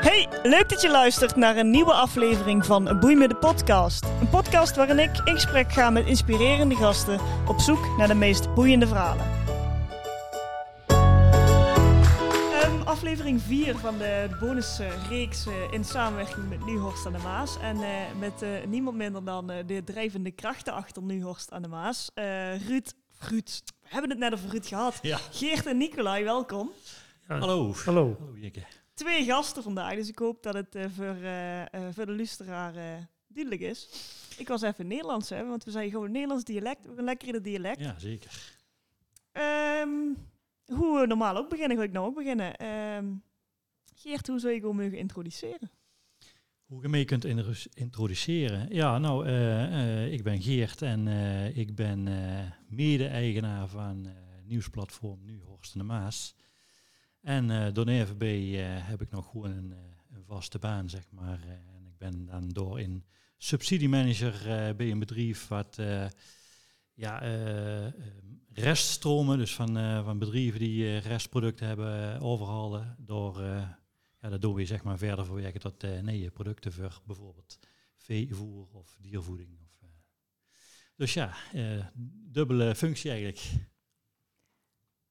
[0.00, 4.04] Hey, leuk dat je luistert naar een nieuwe aflevering van Boei me de podcast.
[4.20, 8.54] Een podcast waarin ik in gesprek ga met inspirerende gasten op zoek naar de meest
[8.54, 9.24] boeiende verhalen.
[12.62, 17.58] Ehm, aflevering 4 van de bonusreeks eh, in samenwerking met Nuhorst aan de Maas.
[17.58, 22.10] En eh, met eh, niemand minder dan de drijvende krachten achter Nuhorst aan de Maas.
[22.66, 24.98] Ruud, Ruud, we hebben het net over Ruud gehad.
[25.02, 25.16] Ja.
[25.16, 26.70] Geert en Nicolai, welkom.
[27.26, 27.72] Hallo.
[27.84, 28.16] Hallo.
[28.18, 28.62] Hallo Jikke.
[28.94, 32.76] twee gasten vandaag, dus ik hoop dat het eh, voor, eh, eh, voor de luisteraar
[32.76, 33.88] eh, duidelijk is.
[34.38, 36.86] Ik was even Nederlands, hè, want we zijn gewoon Nederlands dialect.
[36.86, 37.80] We gaan lekker in het dialect.
[37.80, 38.56] Ja, zeker.
[39.32, 39.90] Ehm,
[40.66, 42.56] hoe we normaal ook beginnen, ga ik nou ook beginnen.
[42.56, 43.06] Ehm,
[43.94, 45.70] Geert, hoe zou je gewoon mogen introduceren?
[46.68, 47.24] Hoe je mee kunt
[47.74, 48.74] introduceren.
[48.74, 52.08] Ja, nou, eh, eh, ik ben Geert en eh, ik ben
[52.68, 54.08] mede-eigenaar van
[54.44, 56.34] nieuwsplatform Nu Horst en de Maas.
[57.20, 59.74] En door eh, heb ik nog gewoon een,
[60.10, 61.40] een vaste baan, zeg maar.
[61.48, 63.04] En ik ben dan door in
[63.36, 64.42] subsidiemanager
[64.76, 65.78] bij een bedrijf wat
[66.98, 67.92] ja, eh, eh,
[68.52, 73.42] reststromen, dus van, eh, van bedrijven die restproducten hebben overhalen door
[74.20, 77.58] ja, dat doen we zeg maar verder verwerken tot eh nee, producten voor bijvoorbeeld
[77.96, 79.58] veevoer of diervoeding.
[79.62, 79.88] Of, eh.
[80.96, 81.86] Dus ja, eh,
[82.32, 83.42] dubbele functie eigenlijk.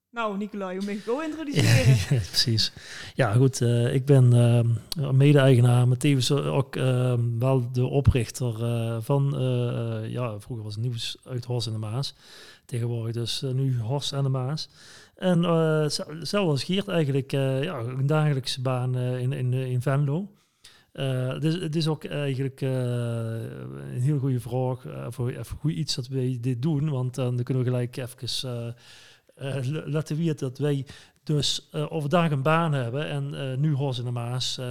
[0.10, 1.96] Nou, Nicolai, hoe mag ik jou introduceren?
[1.96, 2.72] Ja, precies.
[3.16, 3.62] Ja, goed.
[3.92, 4.30] ik ben
[5.12, 6.76] mede-eigenaar, maar tevens ook
[7.40, 8.54] wel de oprichter
[9.02, 9.36] van,
[10.10, 12.16] ja, vroeger was het nieuws uit Horst en de Maas.
[12.66, 14.70] Tegenwoordig dus nu Horst en de Maas.
[15.18, 15.86] En eh,
[16.22, 20.32] zelf als Geert eigenlijk eh, ja, een dagelijkse baan eh, in, in, in Venlo.
[20.92, 22.70] Eh, het, is, het is ook eigenlijk eh,
[23.94, 27.44] een heel goede vraag eh, voor even goed iets dat wij dit doen, want dan
[27.44, 28.74] kunnen we gelijk even
[29.36, 30.86] eh, eh, laten weten dat wij
[31.24, 34.66] dus eh, overdag een baan hebben en eh, nu Horst in de Maas, eh,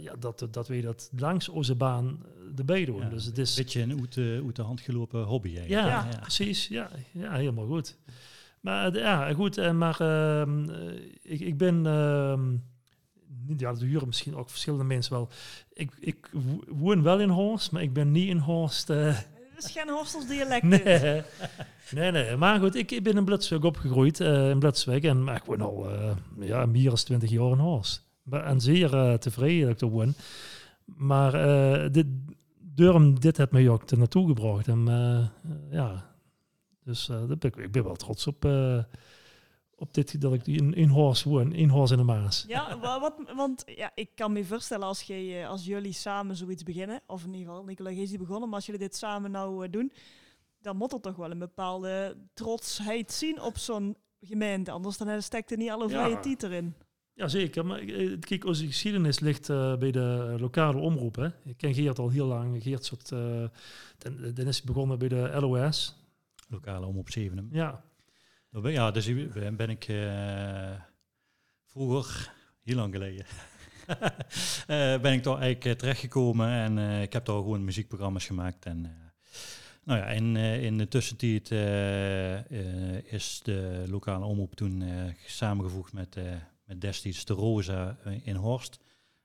[0.00, 2.18] ja, dat, dat wij dat langs onze baan
[2.56, 3.00] erbij doen.
[3.00, 5.86] Ja, dus het Een is, beetje een uit de, uit de hand gelopen hobby eigenlijk.
[5.88, 6.18] ja, Ja.
[6.20, 6.68] precies.
[6.68, 7.96] Ja, ja, helemaal goed.
[8.66, 9.58] Maar eh, ja, goed.
[9.58, 11.86] En maar ehm, eh, ik, ik ben.
[11.86, 12.50] ehm,
[13.58, 15.28] ja, dat huren misschien ook verschillende mensen wel.
[15.72, 18.90] Ik, ik wo- woon wel in Horst, maar ik ben niet in Horst.
[18.90, 19.04] eh,
[19.54, 20.70] Het is geen Horstels dialect.
[20.70, 20.84] dit.
[20.84, 21.22] nee.
[21.90, 22.36] nee, nee.
[22.36, 24.20] Maar goed, ik, ik ben in Blitswijk opgegroeid.
[24.20, 25.04] eh, in Blitswijk.
[25.04, 26.10] En maar ik woon al eh,
[26.40, 28.04] ja, meer dan 20 jaar in Horst.
[28.30, 30.14] En zeer eh, tevreden dat ik er woon.
[30.84, 32.06] Maar eh dit,
[32.60, 34.68] Durham, dit heeft mij ook er naartoe gebracht.
[34.68, 35.26] En eh, eh,
[35.70, 36.14] ja,
[36.86, 38.78] dus eh, dat ben ik, ik ben wel trots op, eh,
[39.74, 41.52] op dit, dat ik in, in Horst woon.
[41.52, 42.44] In Horst in de Maas.
[42.48, 46.36] Ja, wa- wat, want ja, ik kan me voorstellen als, jij, eh, als jullie samen
[46.36, 49.30] zoiets beginnen, of in ieder geval Nicolai is die begonnen, maar als jullie dit samen
[49.30, 49.92] nou doen,
[50.60, 54.70] dan moet er toch wel een bepaalde trotsheid zien op zo'n gemeente.
[54.70, 56.02] Anders dan stekt er niet alle Ja.
[56.04, 56.74] vrije titel in.
[57.14, 57.66] Ja, zeker.
[57.66, 57.80] Maar
[58.20, 61.16] kijk, onze geschiedenis ligt eh, bij de lokale omroep.
[61.16, 61.26] Hè.
[61.44, 62.62] Ik ken Geert al heel lang.
[62.62, 63.44] Geert soort, eh
[63.98, 65.96] dan, dan is hij begonnen bij de LOS.
[66.46, 67.48] Lokale om op Zevenum.
[67.52, 67.84] Ja,
[68.50, 70.80] ben- Ja, dus ben ben ik eh,
[71.64, 73.26] vroeger, heel lang geleden,
[74.66, 78.64] eh, ben ik daar eigenlijk eh, terechtgekomen en ik heb daar gewoon muziekprogramma's gemaakt.
[78.66, 78.80] En,
[79.84, 81.50] nou ja, in, eh, in de tussentijd
[83.12, 84.82] is de lokale omroep toen
[85.26, 86.16] samengevoegd met,
[86.64, 88.78] met destijds de Rosa in Horst,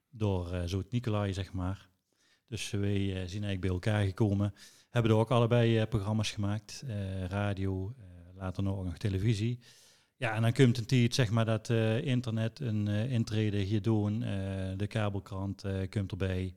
[0.10, 1.90] door Zoet Nicolai, zeg maar.
[2.48, 4.54] Dus wij zijn eigenlijk bij elkaar gekomen,
[4.92, 9.60] hebben er ook allebei eh, programma's gemaakt, eh, radio, eh, later nog nog televisie.
[10.16, 11.70] Ja, en dan komt een tijd, zeg maar, dat
[12.04, 14.20] internet een intrede hier doen,
[14.78, 16.54] de kabelkrant komt erbij.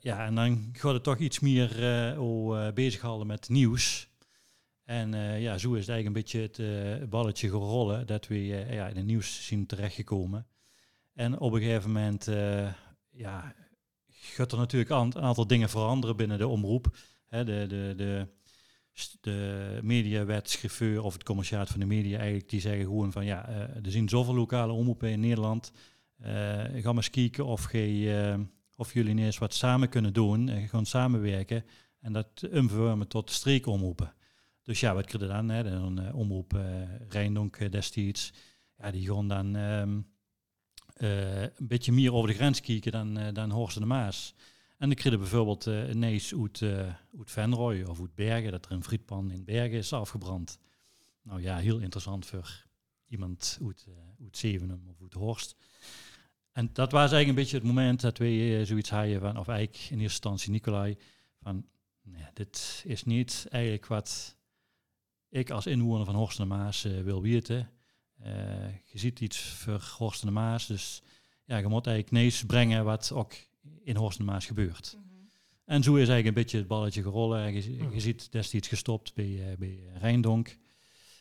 [0.00, 1.70] Ja, en dan gaat het toch iets meer
[2.18, 4.08] o, eh, bezighouden met nieuws.
[4.84, 6.62] En ja, zo is het eigenlijk een beetje
[6.98, 10.46] het balletje gerollen dat we ja, in het nieuws zien terechtgekomen.
[11.14, 12.24] En op een gegeven moment,
[13.10, 13.54] ja,
[14.20, 16.96] gaat er natuurlijk een aantal dingen veranderen binnen de omroep.
[17.28, 18.26] De, de, de,
[19.20, 23.90] de of het commerciaat van de media eigenlijk, die zeggen gewoon van ja, eh, er
[23.90, 25.72] zijn zoveel lokale omroepen in Nederland.
[26.18, 26.32] Eh,
[26.82, 28.34] ga maar eens kijken of, eh,
[28.76, 31.64] of jullie ineens wat samen kunnen doen en gewoon samenwerken
[32.00, 34.12] en dat umvormen tot streekomroepen.
[34.62, 35.50] Dus ja, wat kreeg je dan?
[35.50, 36.60] Eh, omroep
[37.08, 38.32] Rijndonk destijds.
[38.78, 40.04] Ja, die gaan dan ehm, eh,
[41.02, 44.34] een beetje meer over de grens kijken dan, eh, dan Horst en de Maas.
[44.78, 48.64] En dan kreeg je bijvoorbeeld eh ineens uit, eh uit Venrooy of uit Bergen, dat
[48.64, 50.58] er een frietpan in Bergen is afgebrand.
[51.22, 52.66] Nou ja, heel interessant voor
[53.08, 55.56] iemand uit, eh uit Zevenum of uit Horst.
[56.52, 59.78] En dat was eigenlijk een beetje het moment dat eh, zoiets hadden van, of eigenlijk
[59.78, 60.96] in eerste instantie Nicolai,
[61.42, 61.66] van
[62.34, 64.36] dit is niet eigenlijk wat
[65.28, 67.70] ik als inwoner van Horst en Maas eh, wil weten.
[68.22, 68.32] Eh,
[68.84, 71.02] je ziet iets voor Horst en de Maas, dus
[71.44, 73.34] ja, je moet eigenlijk nieuws brengen wat ook
[73.82, 74.96] in Horst en de Maas gebeurt.
[74.96, 75.06] Mhm.
[75.64, 77.44] En zo is eigenlijk een beetje het balletje gerollen.
[77.44, 77.94] En je, Mhm.
[77.94, 80.56] je ziet destijds gestopt bij, eh, bij Rijndonk.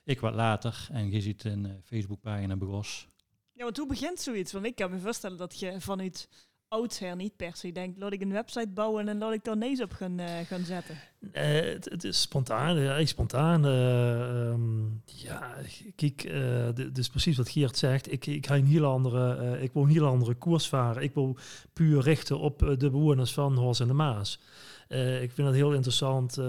[0.04, 0.88] Ik wat later.
[0.92, 3.08] En je ziet een eh, Facebookpagina Begos.
[3.54, 4.52] Ja, want hoe begint zoiets?
[4.52, 6.30] Want ik kan me voorstellen dat je vanuit
[6.70, 9.82] oudsher niet per se denkt, laat ik een website bouwen en laat ik daar nees
[9.82, 10.96] op gaan, eh, gaan zetten.
[11.32, 13.66] Eh, het, is spontaan, ja, spontaan.
[13.66, 15.56] eh, ehm, ja,
[15.96, 18.12] kijk, eh, d- dus precies wat Geert zegt.
[18.12, 21.04] Ik, ik ga een heel andere, ik wil een heel andere koers varen.
[21.04, 21.38] Ik wil
[21.74, 24.40] puur richten op de bewoners van Horst en de Maas.
[25.22, 26.46] Ik vind het heel interessant eh,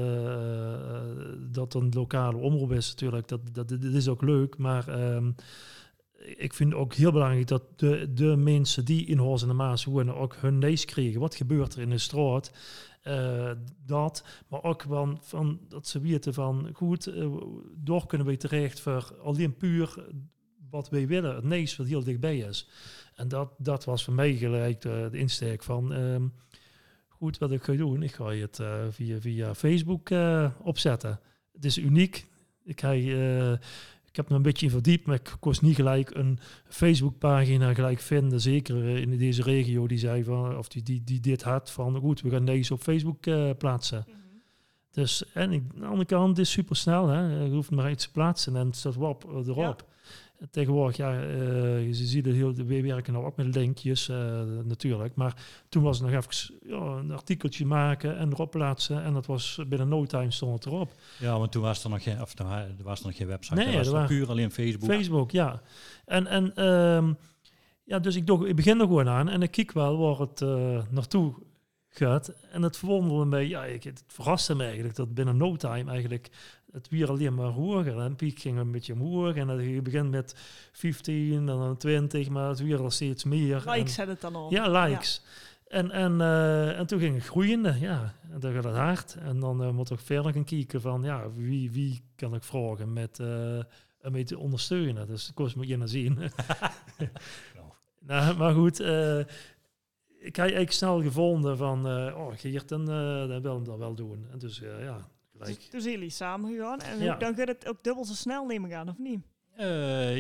[1.39, 3.29] dat een lokale omroep is natuurlijk.
[3.29, 5.31] Dat, dat, dit is ook leuk, maar ehm,
[6.19, 9.85] ik vind ook heel belangrijk dat de, de mensen die in Horst en de Maas
[9.85, 11.21] wonen ook hun neus kregen.
[11.21, 12.51] Wat gebeurt er in de straat?
[13.03, 13.51] Eh,
[13.87, 17.37] dat, maar ook van, van dat ze weten van goed, eh,
[17.75, 20.07] door kunnen we terecht voor alleen puur
[20.71, 22.69] wat wij willen, het neus wat heel dichtbij is.
[23.15, 26.27] En dat, dat was voor mij gelijk de, insteek van ehm,
[27.09, 30.11] goed, wat ik ga doen, ik ga het eh, via, via Facebook
[30.63, 31.21] opzetten.
[31.53, 32.27] Het is uniek.
[32.65, 32.93] Ik, ga,
[34.09, 36.39] ik heb me een beetje in verdiept, maar ik kost niet gelijk een
[36.69, 38.41] Facebookpagina gelijk vinden.
[38.41, 41.97] Zeker eh, in deze regio die zei van, of die, die, die dit had van
[41.97, 44.07] goed, we gaan deze op Facebook eh, plaatsen.
[44.91, 47.09] Dus en ik, aan de andere kant is super snel.
[47.09, 47.45] Hè.
[47.45, 49.87] Je hoeft maar iets te plaatsen en het staat op, eh, erop.
[50.51, 55.15] Tegenwoordig, ja, eh, je ziet het heel, we werken nou ook met linkjes eh, natuurlijk.
[55.15, 55.35] Maar
[55.69, 59.03] toen was het nog even ja, een artikeltje maken en erop plaatsen.
[59.03, 60.93] En dat was binnen no time stond het erop.
[61.19, 63.55] Ja, want toen was er nog geen, of nou, er was er nog geen website.
[63.55, 64.91] Nee, was er puur alleen Facebook.
[64.91, 65.63] Facebook, ja.
[66.05, 67.13] En, en ehm,
[67.85, 70.43] ja, dus ik, dacht, ik begin er gewoon aan en ik kijk wel waar het
[70.43, 71.35] eh, naartoe
[71.91, 72.33] gaat.
[72.51, 76.29] En het verwonderde me, ja, ik, het verraste me eigenlijk dat binnen no time eigenlijk
[76.73, 77.99] het weer alleen maar hoger.
[77.99, 80.35] En piek ging een beetje omhoog en dan je begint met
[80.73, 83.67] 15 en dan 20, maar het weer al steeds meer.
[83.67, 84.51] En- Likes had het dan al.
[84.53, 85.23] ja, likes.
[85.69, 88.15] En, en, eh, en toen ging het groeiende, ja.
[88.33, 89.15] En dan gaat het hard.
[89.15, 92.93] En dan eh, moet ik verder gaan kijken van, ja, wie, wie kan ik vragen
[92.93, 93.59] met, eh
[94.01, 95.07] een beetje te ondersteunen.
[95.07, 96.19] Dus dat kost me je naar zien.
[98.01, 99.19] nou, maar goed, eh,
[100.19, 103.79] ik heb eigenlijk snel gevonden van, eh oh, Geert, dan, eh dan wil hem dat
[103.79, 104.27] wel doen.
[104.33, 105.57] En dus, eh, ja, gelijk.
[105.57, 107.17] Dus toen zijn jullie samen gegaan en Ja.
[107.17, 109.21] dan gaat het ook dubbel zo snel nemen gaan, of niet?
[109.57, 110.17] Eh,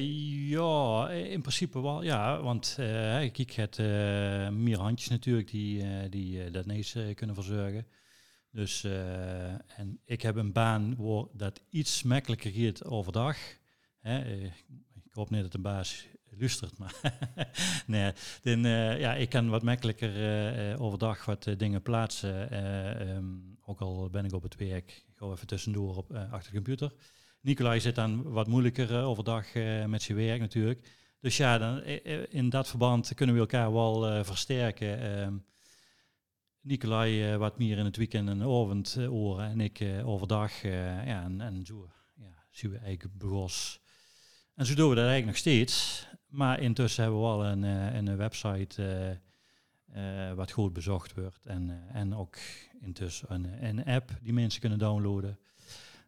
[0.50, 2.03] ja, in principe wel.
[2.03, 7.15] Ja, want eh het eh meer handjes natuurlijk die, eh, die eh, dat nees eh,
[7.15, 7.87] kunnen verzorgen.
[8.50, 13.37] Dus, eh, en ik heb een baan waar dat iets makkelijker gaat overdag.
[14.00, 14.35] Hè,
[15.05, 16.06] ik hoop niet dat de baas
[16.38, 16.94] luistert, maar
[17.87, 18.12] nee,
[18.43, 22.50] dan, eh, ja, ik kan wat makkelijker eh, eh, overdag wat dingen plaatsen.
[22.50, 23.25] eh, ehm,
[23.64, 26.93] ook al ben ik op het werk, ga even tussendoor op, achter de computer.
[27.40, 29.55] Nicolai zit dan wat moeilijker overdag
[29.87, 30.90] met zijn werk natuurlijk.
[31.20, 31.85] Dus ja, dan,
[32.29, 35.00] in dat verband kunnen we elkaar wel versterken.
[35.00, 35.37] Ehm
[36.61, 40.62] Nicolai wat meer in het weekend en avond oren en ik overdag.
[40.62, 43.81] ja, en, en zo ja, we eigenlijk begos.
[44.58, 46.06] En zo doen we dat eigenlijk nog steeds.
[46.29, 51.47] Maar intussen hebben we wel een, eh, een website eh, eh, wat goed bezocht wordt.
[51.47, 52.37] En, en ook
[52.81, 55.39] intussen een, een app die mensen kunnen downloaden.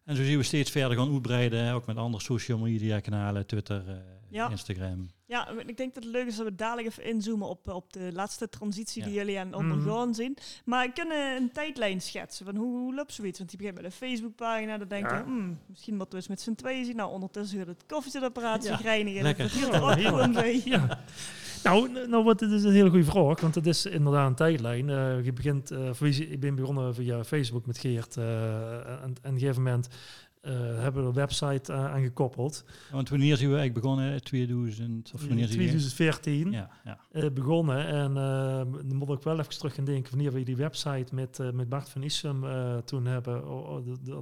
[0.05, 3.83] En zo zien we steeds verder gaan uitbreiden, ook met andere social media kanalen, Twitter,
[3.87, 3.95] eh,
[4.29, 4.49] Ja.
[4.49, 5.09] Instagram.
[5.25, 8.09] Ja, ik denk dat het leuk is dat we dadelijk even inzoomen op, op de
[8.13, 9.07] laatste transitie Ja.
[9.07, 9.71] die jullie aan het Mhm.
[9.71, 10.37] ondergaan zien.
[10.65, 13.37] Maar ik kan eh, een tijdlijn schetsen van hoe, hoe loopt zoiets.
[13.37, 15.23] Want die begint met een Facebookpagina, dan denk je, Ja.
[15.23, 16.95] hmm, misschien moeten we eens met z'n tweeën zien.
[16.95, 19.23] Nou, ondertussen gaat het koffiezetapparaat zich Ja, reinigen.
[19.23, 19.43] lekker.
[19.43, 20.61] Dat hield Ja, ook bij.
[20.65, 20.99] Ja.
[21.63, 24.89] Nou, nou wat, het is een hele goede vraag, want het is inderdaad een tijdlijn.
[24.89, 29.19] Eh, je begint, via- ik ben begonnen via Facebook met Geert eh, en, en op
[29.21, 29.87] een gegeven moment
[30.43, 32.63] hebben we een website uh, aan gekoppeld.
[32.91, 34.23] Want wanneer zijn we eigenlijk begonnen?
[34.23, 35.65] 2000 of wanneer In zijn we?
[35.65, 36.69] 2014 Ja,
[37.11, 37.29] ja.
[37.31, 38.13] begonnen en
[38.87, 41.89] dan moet ik wel even terug gaan denken wanneer we die website met, met Bart
[41.89, 42.43] van Issum
[42.85, 43.43] toen hebben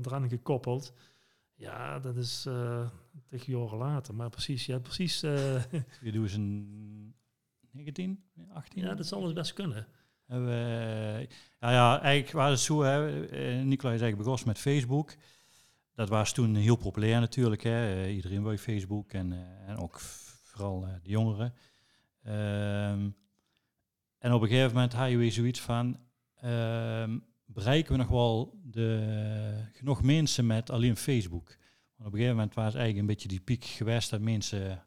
[0.06, 0.94] eraan gekoppeld.
[1.56, 2.88] Ja, dat is uh,
[3.26, 5.24] tegen jaren later, maar precies, ja, precies.
[5.24, 5.56] Uh,
[7.72, 8.24] 2019,
[8.54, 8.84] 18?
[8.84, 9.88] ja, dat zal het best kunnen.
[10.28, 10.38] Uh,
[11.60, 13.12] nou ja, eigenlijk was het zo, hè,
[13.64, 15.16] Nicolai is eigenlijk begonnen met Facebook.
[15.94, 17.64] Dat was toen heel populair natuurlijk.
[17.64, 17.96] Hè.
[17.96, 19.34] Uh, iedereen wil Facebook en,
[19.68, 21.54] en ook vooral de jongeren.
[22.28, 23.16] Um,
[24.18, 26.00] en op een gegeven moment had je weer zoiets van,
[26.46, 31.48] um, bereiken we nog wel de, genoeg mensen met alleen Facebook?
[31.48, 34.84] Want op een gegeven moment was het eigenlijk een beetje die piek geweest dat mensen...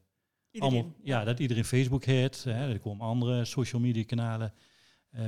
[0.53, 0.75] Iedereen.
[0.75, 2.45] Allemaal, ja, dat iedereen Facebook heet.
[2.45, 2.73] Hè.
[2.73, 4.53] Er komen andere social media kanalen
[5.11, 5.23] uh,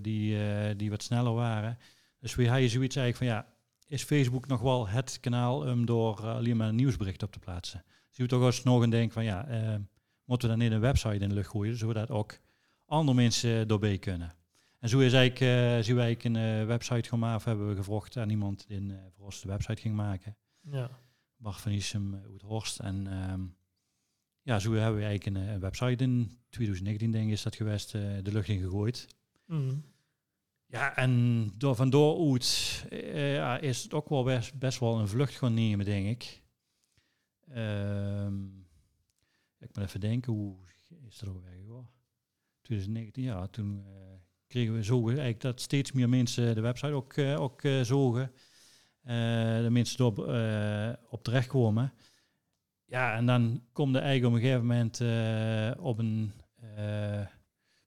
[0.00, 1.78] die, uh, die wat sneller waren.
[2.20, 3.54] Dus we hadden zoiets eigenlijk van, ja,
[3.86, 7.38] is Facebook nog wel het kanaal om door uh, alleen maar een nieuwsbericht op te
[7.38, 7.84] plaatsen.
[8.08, 9.46] Dus je toch eens nog een denken van ja,
[10.24, 12.38] moeten we dan in een website in de lucht gooien, zodat ook
[12.86, 14.34] andere mensen doorbij kunnen.
[14.78, 18.94] En zo is eigenlijk, zien wij een website gemaakt, hebben we gevraagd aan iemand die
[19.16, 20.36] voor ons de website ging maken.
[20.60, 20.90] Ja.
[21.36, 22.78] Bart van Isem uit Horst.
[22.78, 23.56] En um,
[24.48, 27.92] ja, zo hebben we eigenlijk een, een, website in 2019, denk ik, is dat geweest,
[27.92, 29.06] de lucht in gegooid.
[29.46, 29.84] Mm.
[30.66, 35.08] Ja, en door, vandoor uit uh, ja, is het ook wel best, best wel een
[35.08, 36.42] vlucht gaan nemen, denk ik.
[37.56, 38.66] Um,
[39.58, 40.56] ik moet even denken, hoe
[41.08, 41.42] is dat ook?
[41.66, 41.86] Hoor?
[42.62, 43.94] 2019, ja, toen uh,
[44.46, 48.32] kregen we zo eigenlijk dat steeds meer mensen de website ook, ook zogen.
[49.02, 50.12] de mensen door
[51.08, 51.92] op terecht komen.
[52.88, 55.00] Ja, en dan komt de eigen op een gegeven moment
[55.78, 56.32] op een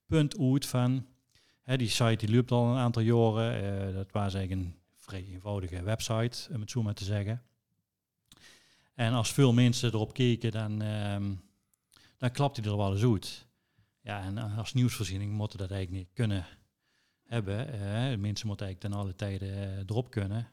[0.05, 1.05] punt uit van
[1.71, 3.63] Hè, die site die loopt al een aantal jaren.
[3.63, 7.41] Uh, dat was eigenlijk een vrij eenvoudige website, om het zo maar te zeggen.
[8.95, 11.41] En als veel mensen erop keken, dan, um,
[12.17, 13.47] dan klapt hij er wel eens uit.
[14.01, 16.45] Ja, en als nieuwsvoorziening moeten dat eigenlijk niet kunnen
[17.23, 17.67] hebben.
[17.73, 20.47] Uh, mensen moeten eigenlijk ten alle tijden uh, erop kunnen.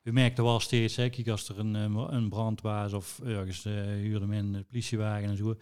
[0.00, 1.74] Uh, we merkten wel steeds, hè, kijk, als er een,
[2.14, 5.56] een brand was of ergens huurde men een politiewagen en zo,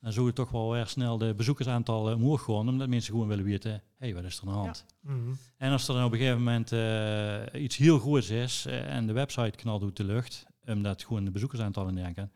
[0.00, 3.44] dan zul je toch wel weer snel de bezoekersaantallen omhoog gewoon, omdat mensen gewoon willen
[3.44, 4.84] weten, hé, hey, wat is er aan de hand?
[5.02, 5.10] Ja.
[5.10, 5.38] Mm -hmm.
[5.56, 9.06] En als er dan op een gegeven moment uh, iets heel goeds is uh, en
[9.06, 12.32] de website knalt uit de lucht, omdat gewoon de bezoekersaantallen denken,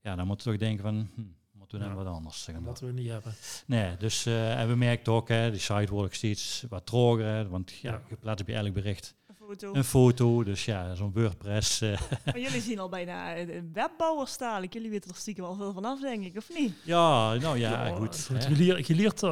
[0.00, 2.02] ja, dan moet je toch denken van, hm, moeten we dan Ja.
[2.02, 2.64] wat anders zeggen.
[2.64, 3.34] Dat we niet hebben.
[3.66, 7.24] Nee, dus uh, en we merken ook, hè, die site wordt ook steeds wat trager,
[7.24, 9.16] hè, want ja, je plaatst op je elk bericht
[9.48, 9.74] foto.
[9.74, 11.80] een foto, dus ja, zo'n WordPress.
[11.80, 14.72] eh, Maar jullie zien al bijna eh, webbouwers dadelijk.
[14.72, 16.72] Jullie weten er stiekem wel veel vanaf, denk ik, of niet?
[16.84, 18.24] ja, nou ja, Ja, goed.
[18.26, 18.48] goed, hè.
[18.48, 19.30] je, leert, je leert, eh,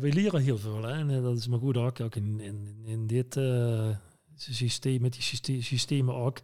[0.00, 0.82] we leren heel veel.
[0.82, 0.92] Hè?
[0.92, 3.88] En dat is maar goed ook, ook in, in, in dit eh,
[4.36, 6.38] systeem, met die syste- systemen ook.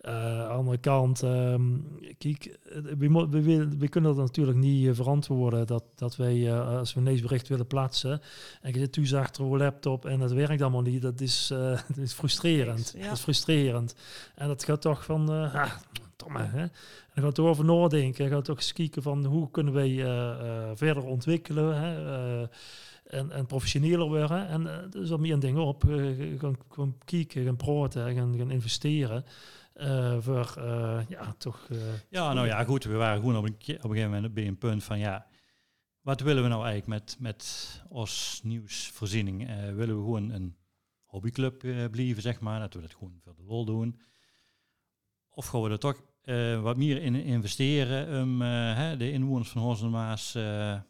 [0.00, 1.62] Aan de andere kant, ehm,
[2.18, 6.76] kijk, eh, we, we, we kunnen dat natuurlijk niet eh, verantwoorden dat, dat wij, eh,
[6.78, 8.20] als we een leesbericht willen plaatsen,
[8.62, 11.46] en je zit thuis achter een laptop en dat werkt allemaal niet, dat is,
[11.88, 12.94] dat is frustrerend.
[12.96, 13.04] Ja.
[13.04, 13.94] Dat is frustrerend.
[14.34, 15.72] En dat gaat toch van, ah,
[16.16, 16.62] toch maar, hè.
[16.62, 16.70] En
[17.14, 18.24] dan gaat er over nadenken.
[18.24, 19.94] En gaat toch eens kijken van hoe kunnen wij
[20.74, 21.80] verder ontwikkelen.
[21.80, 22.48] Hè,
[23.08, 24.48] en, en professioneler worden.
[24.48, 25.84] En uh, dus meer een ding op.
[25.84, 29.24] eh, gaan, gaan kijken, gaan praten, gaan, gaan investeren.
[29.72, 30.54] eh, voor,
[31.08, 31.68] ja, toch...
[32.10, 32.84] Ja, nou ja, goed.
[32.84, 35.26] We waren gewoon op een, op een gegeven moment bij een punt van ja,
[36.00, 39.46] wat willen we nou eigenlijk met, met ons nieuwsvoorziening?
[39.74, 40.56] Willen we gewoon een
[41.04, 41.58] hobbyclub
[41.90, 44.00] blijven, zeg maar, dat we dat gewoon voor de lol doen?
[45.28, 46.02] Of gaan we er toch
[46.62, 50.86] wat meer in investeren om hè, de inwoners van Horst en Maas ja,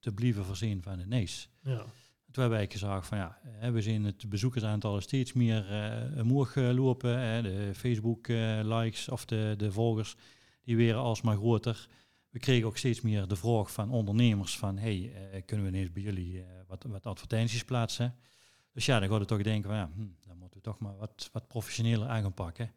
[0.00, 1.48] te blijven voorzien van de nees?
[1.62, 1.84] ja.
[2.30, 3.38] Toen hebben wij gezegd van ja,
[3.72, 7.18] we zien het bezoekersaantal steeds meer eh omhoog eh, lopen.
[7.18, 10.16] Hè, de Facebook eh, likes of de, de volgers,
[10.64, 11.88] die weer alsmaar groter.
[12.30, 15.12] We kregen ook steeds meer de vraag van ondernemers van hey,
[15.46, 18.14] kunnen we ineens bij jullie wat, wat advertenties plaatsen?
[18.72, 20.96] Dus ja, dan gaat het toch denken van ja, hm, dan moeten we toch maar
[20.96, 22.72] wat, wat professioneler aan gaan pakken.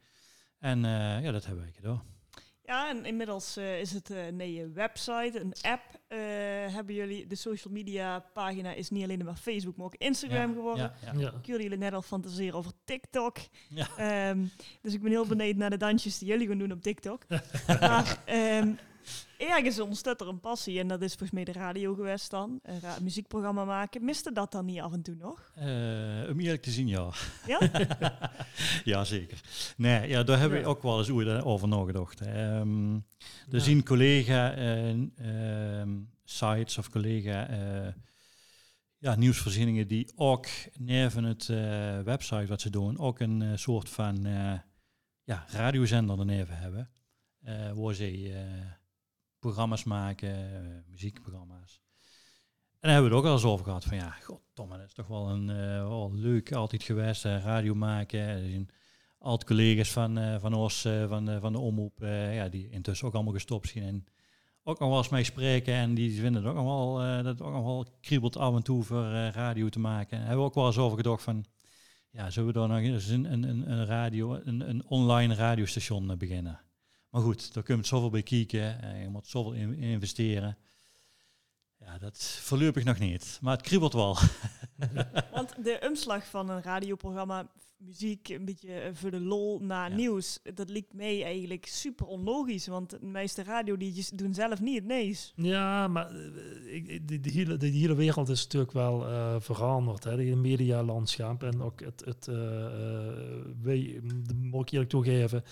[0.60, 0.80] En
[1.22, 2.13] ja, dat hebben wij gedaan.
[2.66, 5.82] Ja, en inmiddels eh, is het eh, nee, een website, een app.
[6.08, 6.18] eh,
[6.74, 10.56] hebben jullie, de social media pagina is niet alleen maar Facebook, maar ook Instagram Ja,
[10.56, 10.94] geworden.
[11.02, 11.20] Ja, ja.
[11.20, 11.32] Ja.
[11.32, 13.38] Ik jullie net al fantaseren over TikTok.
[13.70, 13.88] Ja.
[13.98, 14.46] Ehm,
[14.82, 17.22] dus ik ben heel benieuwd naar de dansjes die jullie gaan doen op TikTok.
[17.80, 18.74] maar ehm,
[19.38, 22.60] ergens ontstaat er een passie en dat is volgens mij de radio geweest dan.
[22.64, 24.04] Een ra- muziekprogramma maken.
[24.06, 25.52] Miste dat dan niet af en toe nog?
[25.56, 25.66] Eh,
[26.30, 27.10] om eerlijk te zien, ja.
[27.48, 27.60] Ja?
[28.84, 29.42] ja, zeker.
[29.78, 32.22] Nee, ja, daar hebben we ook wel eens over nagedacht.
[32.22, 32.96] Ehm
[33.50, 33.60] er Ja.
[33.60, 34.90] zien collega eh,
[35.80, 37.88] ehm, sites of collega eh,
[38.98, 40.46] ja, nieuwsvoorzieningen die ook
[40.78, 44.54] neven het eh, website wat ze doen, ook een soort van eh,
[45.24, 46.90] ja, radiozender erneven hebben.
[47.44, 48.72] eh, waar ze eh,
[49.44, 51.82] programma's maken, eh, muziekprogramma's.
[52.80, 54.94] En daar hebben we het ook al eens over gehad van ja, goddomme, dat is
[54.94, 58.50] toch wel een eh, wel leuk altijd geweest, eh, radio maken.
[58.50, 58.70] Zijn
[59.20, 61.98] altijd collega's van, van ons, van, van de omroep,
[62.32, 64.06] ja, die intussen ook allemaal gestopt zijn en
[64.64, 65.74] ook nog wel eens mee spreken.
[65.74, 68.64] En die vinden het ook nog wel, dat het ook nog wel kriebelt af en
[68.64, 70.18] toe voor radio te maken.
[70.18, 71.46] En hebben we ook wel eens over gedacht van,
[72.10, 76.60] ja, zullen we dan nog eens een, een, een, radio, een, een online radiostation beginnen?
[77.14, 80.58] Maar goed, daar kun je zoveel bij kijken, eh, je moet zoveel in, in investeren.
[81.80, 83.38] Ja, dat voorlopig nog niet.
[83.42, 84.18] Maar het kriebelt wel.
[85.32, 87.52] Want de omslag van een radioprogramma,
[87.86, 89.96] muziek, een beetje eh, voor de lol naar Ja.
[89.96, 92.68] nieuws, dat lijkt mij eigenlijk super onlogisch.
[92.68, 93.78] Want de meeste radio
[94.14, 95.18] doen zelf niet, nee.
[95.36, 100.04] Ja, maar eh, ik- de, de, hele, de hele wereld is natuurlijk wel eh, veranderd.
[100.04, 100.12] Hè?
[100.24, 102.36] Het medialandschap en ook het, het eh,
[103.62, 105.44] wij, dat moet ik eerlijk toegeven,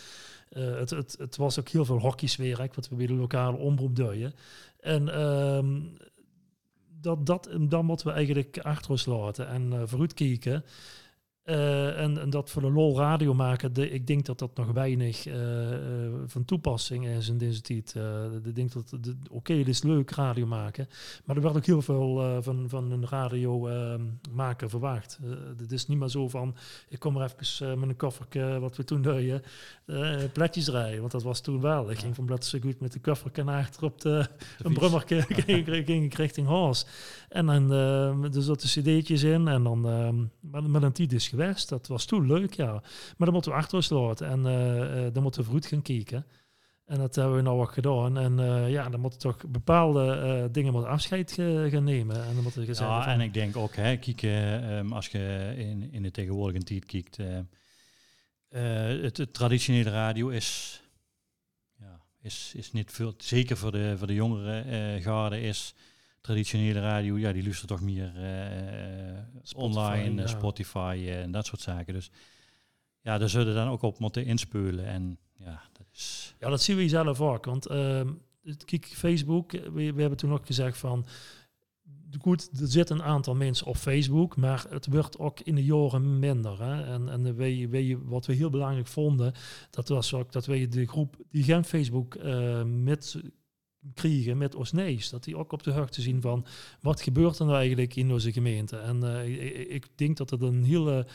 [0.50, 4.34] het, het, het was ook heel veel hockeyswerk, wat we bij de lokale omroep deden.
[4.80, 5.80] En ehm,
[7.02, 10.64] dat, dat, dan moeten we eigenlijk achter ons laten en uh, vooruit kijken.
[11.46, 14.72] Uh, en, en, dat voor de lol radio maken, de, ik denk dat dat nog
[14.72, 15.78] weinig uh, uh,
[16.26, 17.96] van toepassing is in deze tijd.
[18.44, 20.88] ik denk dat, oké, okay, het is leuk radio maken,
[21.26, 25.20] maar er werd ook heel veel van, van een radio ehm, maken verwacht.
[25.58, 26.56] het is niet meer zo van,
[26.90, 29.42] ik kom er even met een kofferke, wat we toen deden,
[30.34, 31.92] pletjes rijden, want dat was toen wel.
[31.92, 35.22] Ik ging van zo goed met de kofferke naar achter op de, de een brummerke,
[35.46, 36.86] ging, ging ik richting Haas.
[37.32, 40.10] En dan, uh, dus dat de cd'tjes in en dan uh,
[40.40, 41.70] met, met een tijd is geweest.
[41.70, 42.72] Dat was toen leuk, ja.
[42.72, 42.82] Maar
[43.18, 46.26] dan moeten we achter ons laten en uh, dan moeten we vroeg gaan kijken.
[46.86, 48.18] En dat hebben we nou ook gedaan.
[48.18, 48.38] En
[48.70, 51.32] ja, dan moeten toch bepaalde dingen met afscheid
[51.70, 52.16] gaan nemen.
[52.16, 55.92] En dan moeten we ja, en ik denk ook, hè, kijk, um, als je in,
[55.92, 57.18] in de tegenwoordige tijd kijkt,
[59.04, 60.82] het, het traditionele radio is,
[61.80, 65.76] ja, is, is niet veel, zeker voor de, voor de jongere garde is
[66.22, 70.28] traditionele radio, ja, die luistert toch meer uh, Spotify, online, ja.
[70.28, 71.94] Spotify uh, en dat soort zaken.
[71.94, 72.12] Dus
[73.02, 74.86] ja, daar zullen dan ook op moeten inspelen.
[74.86, 76.36] En ja, dat is...
[76.40, 77.46] Ja, dat zien we zelf ook.
[77.46, 78.02] Want uh,
[78.66, 81.06] kijk, Facebook, we, we hebben toen ook gezegd van...
[82.20, 86.20] Goed, er zitten een aantal mensen op Facebook, maar het wordt ook in de jaren
[86.20, 86.64] minder.
[86.64, 86.84] Hè?
[86.94, 89.34] En, en wij, wij, wat we heel belangrijk vonden,
[89.70, 93.22] dat was ook dat wij de groep die geen Facebook uh, met
[93.94, 95.10] kriegen met Osnees.
[95.10, 96.46] Dat die ook op de hoogte zien van
[96.80, 98.78] wat gebeurt er nou eigenlijk in onze gemeente.
[98.78, 101.08] En ik, ik, denk dat het een hele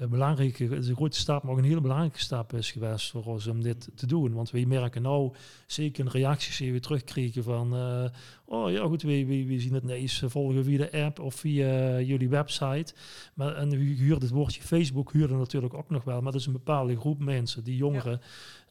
[0.00, 3.10] uh, belangrijke, het is een grote stap, maar ook een hele belangrijke stap is geweest
[3.10, 4.32] voor ons om dit te doen.
[4.32, 5.34] Want we merken nou
[5.66, 8.04] zeker in reacties die we terugkrijgen van uh,
[8.44, 12.00] oh ja goed, we, we, we zien het ineens volgen via de app of via
[12.00, 12.94] jullie website.
[13.34, 16.46] Maar en u huurt het woordje Facebook huurde natuurlijk ook nog wel, maar dat is
[16.46, 18.20] een bepaalde groep mensen, die jongeren.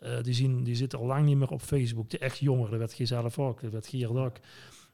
[0.01, 0.17] Ja.
[0.17, 2.09] Uh, die, zien, die zitten al lang niet meer op Facebook.
[2.09, 4.37] De echt jongeren, dat werd je zelf ook, dat werd Geert ook.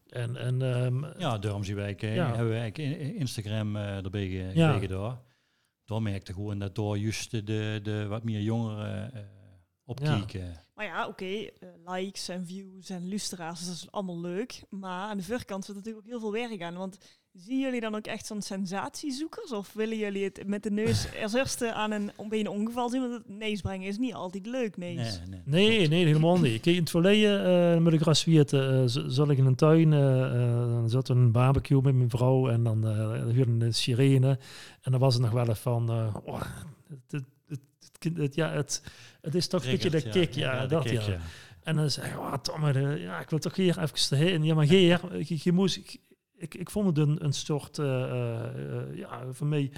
[0.10, 2.28] En, en, um, ja, daarom zien wij, ja.
[2.28, 4.78] hebben we eigenlijk Instagram uh, erbij ge, ja.
[4.78, 5.20] gedaan.
[5.86, 9.22] Daar merkte gewoon dat door juist de, de wat meer jongeren uh,
[9.84, 10.46] opkijken.
[10.46, 10.66] Ja.
[10.74, 14.64] Maar ja, oké, okay, uh, likes en views en luisteraars, dat is allemaal leuk.
[14.70, 16.76] Maar aan de voorkant zit natuurlijk ook heel veel werk aan.
[16.76, 16.98] Want
[17.34, 19.52] zien jullie dan ook echt zo'n sensatiezoekers?
[19.52, 23.02] Of willen jullie het met de neus als eerste aan een, bij een ongeval zien?
[23.02, 24.96] Want het nees brengen is niet altijd leuk, nee.
[24.96, 25.06] Nee,
[25.46, 26.62] nee, nee, nee helemaal niet.
[26.62, 29.92] Kijk, in het verleden uh, met de graswiert uh, zat ik in een tuin.
[29.92, 30.32] Uh,
[30.74, 32.86] dan zat er een barbecue met mijn vrouw en dan
[33.32, 34.40] huurde een sirene.
[34.82, 35.90] En dan was het nog wel eens van...
[36.24, 36.42] Oh,
[36.88, 38.84] het, het, het, ja, het,
[39.22, 41.20] het is toch een beetje de kick, ja, ja, ja dat kick, ja.
[41.64, 42.68] En dan zei ik, oh, Tom,
[42.98, 44.44] ja, ik wil toch hier even heen.
[44.44, 46.00] Ja, maar Geer, je, je moest...
[46.42, 47.86] Ik, ik, vond het een, een soort, uh,
[48.94, 49.72] ja, voor mij...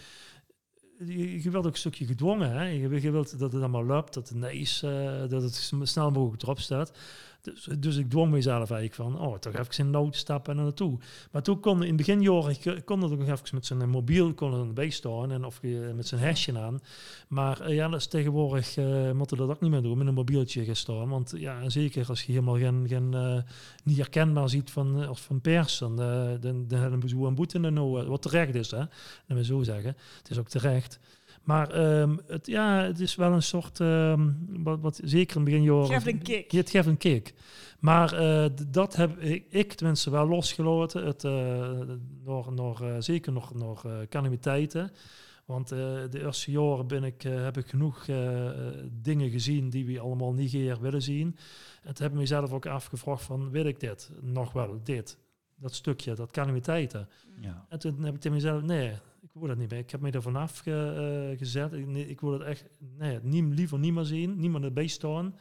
[0.98, 2.64] Je, je ook een stukje gedwongen, hè?
[2.64, 4.88] Je, wilt dat het allemaal loopt, dat het nice,
[5.24, 6.98] uh, dat het snel mogelijk erop staat.
[7.44, 10.98] Dus, dus ik dwong mezelf eigenlijk van, oh, toch even in nood stappen en naartoe.
[11.32, 15.46] Maar toen kon in beginjaren, kon er nog even met zijn mobiel kon staan en
[15.46, 16.80] of je met zijn hesje aan.
[17.28, 20.66] Maar ja, dat is tegenwoordig, uh, moeten dat ook niet meer doen, met een mobieltje
[20.66, 21.10] gaan staan.
[21.10, 23.42] Want ja, zeker als je helemaal geen, geen uh,
[23.84, 27.74] niet herkenbaar ziet van, als van pers, dan, dan, dan hebben we een boete en
[27.74, 28.84] nou, wat terecht is, hè.
[29.28, 29.96] Dat we zo zeggen.
[30.18, 31.00] Het is ook terecht.
[31.44, 35.52] Maar um, het, ja, het is wel een soort, um, wat, wat zeker in het
[35.52, 35.88] begin jaren...
[35.88, 36.52] Geeft een kick.
[36.52, 37.34] Het geeft een kick.
[37.80, 41.06] Maar uh, dat heb ik, ik tenminste wel losgelaten.
[41.06, 41.70] Het, uh,
[42.24, 44.92] nog, nog, uh, zeker nog, nog calamiteiten.
[45.46, 48.06] Want de eerste jaren ben ik, heb ik genoeg
[48.92, 51.38] dingen gezien die we allemaal niet meer willen zien.
[51.84, 54.12] En toen heb ik mezelf ook afgevraagd van, wil ik dit?
[54.22, 55.18] Nog wel, dit.
[55.56, 57.10] Dat stukje, dat calamiteiten.
[57.42, 57.66] Ja.
[57.70, 58.92] En toen heb ik tegen mezelf, nee,
[59.34, 59.80] ik wil dat niet meer.
[59.80, 61.74] Ik heb me er vanaf ge, uh, gezet.
[61.74, 64.88] Ik, nee, ik wil het echt nee, nie, liever niet meer zien, niet meer erbij
[64.88, 65.36] staan.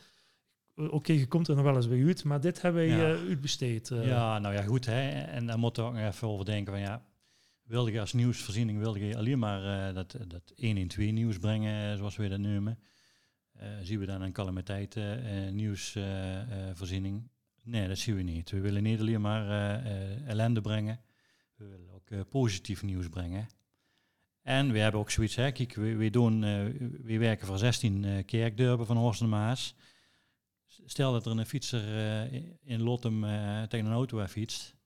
[0.76, 2.88] Uh, Oké, okay, je komt er nog wel eens bij uit, maar dit hebben we
[2.88, 3.12] ja.
[3.12, 3.88] uh, uitbesteed.
[3.88, 4.86] Ja, nou ja, goed.
[4.86, 5.08] Hè.
[5.10, 6.72] En daar moeten we ook nog even over denken.
[6.72, 7.04] Van, ja,
[7.62, 12.28] wilde je als nieuwsvoorziening wilde je alleen maar dat, dat 112 nieuws brengen, zoals we
[12.28, 12.78] dat noemen.
[13.82, 14.96] zien we dan een calamiteit
[15.50, 17.30] nieuwsvoorziening?
[17.64, 18.50] nee, dat zien we niet.
[18.50, 19.48] We willen niet alleen maar
[20.26, 21.00] ellende brengen.
[21.56, 23.48] We willen ook positief nieuws brengen.
[24.42, 26.64] En we hebben ook zoiets, hè, kijk, we, we, doen, uh,
[27.02, 29.74] we werken voor 16 uh, kerkdurpen van Horst en Maas.
[30.66, 31.88] Stel dat er een fietser
[32.32, 33.20] uh, in Lottem
[33.68, 34.76] tegen een auto fietst.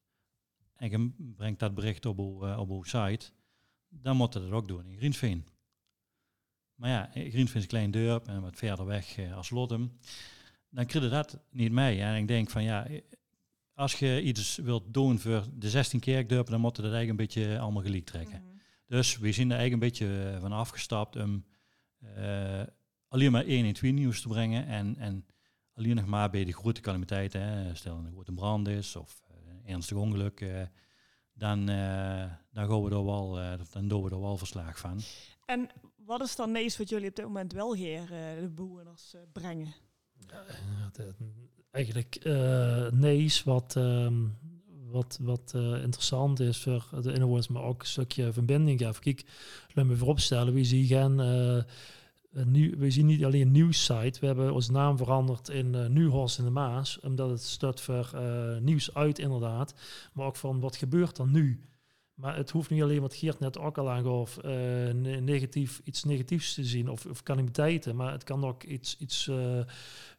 [0.77, 3.31] en je brengt dat bericht op uw, eh, op uw site,
[3.89, 5.47] dan moet je dat ook doen in Griensveen.
[6.77, 9.99] Maar ja, eh, Griensveen is een klein dorp en wat verder weg eh, als Lottem.
[10.71, 12.01] Dan krijg je dat niet mee.
[12.01, 13.01] En ik denk van ja, eh,
[13.75, 17.27] als je iets wilt doen voor de 16 kerkdorpen, dan moet je dat eigenlijk een
[17.27, 18.43] beetje allemaal gelijk trekken.
[18.43, 18.56] Mhm.
[18.87, 21.45] Dus we zijn er eigenlijk een beetje eh, van afgestapt om
[21.99, 22.63] eh,
[23.09, 24.67] alleen maar 1 en 2 nieuws te brengen.
[24.67, 25.27] En, en
[25.75, 29.37] alleen nog maar bij de grote calamiteiten, hè, stel een grote brand is of eh,
[29.51, 30.63] een ernstig ongeluk, eh,
[31.33, 35.01] dan, eh, dan, gaan we er wel, eh, dan doen we er wel verslag van.
[35.45, 39.15] En wat is dan neus wat jullie op dit moment wel hier eh, de bewoners
[39.15, 39.75] eh, brengen?
[40.27, 40.45] Ja,
[41.71, 44.25] eigenlijk eh nees wat, ehm,
[44.91, 48.81] wat, wat eh, interessant is voor de inwoners, maar ook een stukje verbinding.
[48.81, 49.25] Ja, kijk,
[49.75, 51.65] laat me vooropstellen, we zien geen, eh,
[52.45, 55.85] nieuw, we zien niet alleen een nieuwssite, we hebben onze naam veranderd in uh,
[56.39, 58.21] in de Maas, omdat het staat voor
[58.61, 59.75] nieuws uit inderdaad,
[60.13, 61.61] maar ook van wat gebeurt er nu.
[62.17, 64.53] Maar het hoeft niet alleen wat Geert net ook al aangaf, eh,
[64.93, 67.97] ne- negatief, iets negatiefs te zien of, of calamiteiten.
[67.97, 69.67] Maar het kan ook iets, iets eh, eh,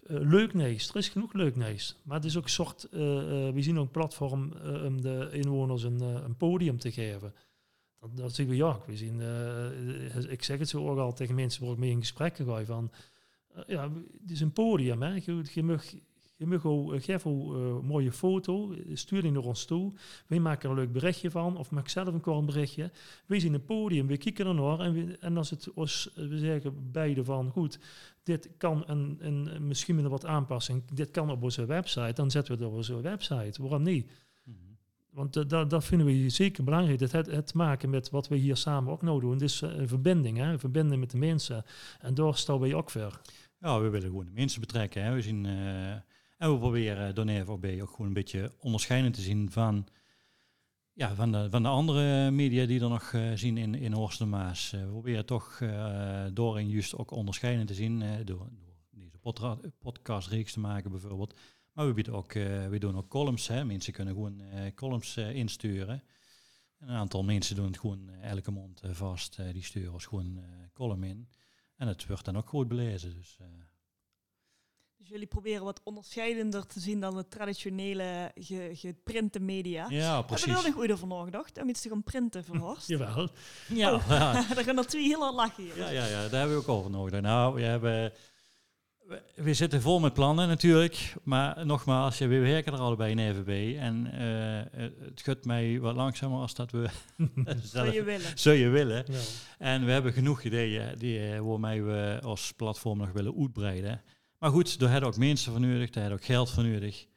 [0.05, 0.53] leuk.
[0.53, 1.97] Er is genoeg leuk nees.
[2.03, 4.53] Maar het is ook een soort, we zien ook een platform
[4.85, 7.33] om de inwoners een, een podium te geven.
[7.99, 8.79] Dat, dat zien we ja.
[8.85, 9.21] We zien,
[10.29, 12.91] ik zeg het zo ook al tegen mensen waar ik mee in gesprek ga van,
[13.67, 15.01] ja, het is een podium.
[15.01, 15.13] Hè.
[15.13, 15.83] Je, je mag,
[16.37, 19.93] je mag ook, eh, geef eh, een mooie foto, stuur die naar ons toe.
[20.27, 22.91] Wij maken er een leuk berichtje van, of maak zelf een kort berichtje.
[23.25, 26.37] Wij zien een podium, we kijken ernaar en, we, en als het ons, eh, we
[26.37, 27.79] zeggen beide van, goed,
[28.23, 32.31] dit kan een, een, misschien met een wat aanpassing, dit kan op onze website, dan
[32.31, 33.61] zetten we het op onze website.
[33.61, 34.11] Waarom niet?
[35.09, 36.99] Want dat, dat, vinden we zeker belangrijk.
[36.99, 39.37] Het, het te maken met wat we hier samen ook nou doen.
[39.37, 40.51] Dus een verbinding, hè?
[40.51, 41.65] een verbinding met de mensen.
[41.99, 43.21] En daar staan wij ook voor.
[43.59, 45.03] Ja, we willen gewoon de mensen betrekken.
[45.03, 45.13] Hè.
[45.13, 45.45] We zien,
[46.37, 49.87] en we proberen Doneer ook bij ook gewoon een beetje onderscheidend te zien van,
[50.93, 54.25] ja, van, de, van de andere media die er nog uh, zien in, in Horst
[54.25, 54.73] Maas.
[54.73, 55.61] Uh, we proberen toch
[56.33, 59.17] door en juist ook onderscheidend te zien door, door, deze
[59.79, 61.39] podcastreeks te maken bijvoorbeeld.
[61.73, 63.47] Maar we, bieden ook, we doen ook columns.
[63.47, 63.65] Hè.
[63.65, 64.41] Mensen kunnen gewoon
[64.75, 66.03] columns insturen.
[66.79, 69.37] Een aantal mensen doen het gewoon elke maand vast.
[69.53, 70.39] die sturen ons gewoon
[70.73, 71.29] column in.
[71.75, 73.13] En het wordt dan ook goed belezen.
[73.15, 73.37] Dus,
[75.07, 79.85] dus jullie proberen wat onderscheidender te zien dan de traditionele ge, geprinte media.
[79.89, 80.45] Ja, precies.
[80.45, 82.87] Heb je er nog ooit over nagedacht om iets te gaan printen voor Horst?
[82.87, 83.29] Jawel.
[83.67, 84.33] Ja, oh, ja.
[84.53, 85.77] daar gaan er twee heel hard lachen hier.
[85.77, 87.21] Ja, ja, ja, daar hebben we ook over nodig.
[87.21, 88.13] Nou, we hebben...
[89.05, 93.79] We, we, zitten vol met plannen natuurlijk, maar nogmaals, we werken er allebei in EVB
[93.79, 96.89] en uh, het gaat mij wat langzamer als dat we
[97.61, 98.37] zou je willen.
[98.37, 99.05] Zou je willen.
[99.07, 99.19] Ja.
[99.57, 104.01] En we hebben genoeg ideeën die, uh, waarmee we als platform nog willen uitbreiden.
[104.37, 107.07] Maar goed, daar hebben ook mensen voor nodig, daar hebben ook geld voor nodig.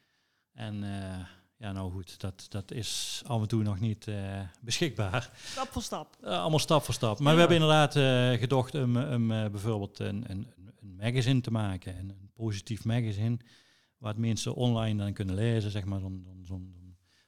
[0.53, 1.19] En uh,
[1.57, 5.31] ja, nou goed, dat, dat is af en toe nog niet uh, beschikbaar.
[5.45, 6.17] Stap voor stap.
[6.23, 7.19] Uh, allemaal stap voor stap.
[7.19, 7.35] Maar ja.
[7.35, 7.93] we hebben inderdaad
[8.41, 10.47] gedacht om, om bijvoorbeeld een, een,
[10.81, 13.37] een magazine te maken, een, een positief magazine,
[13.99, 16.61] waar mensen online dan kunnen lezen, zeg maar, zo'n zo, zo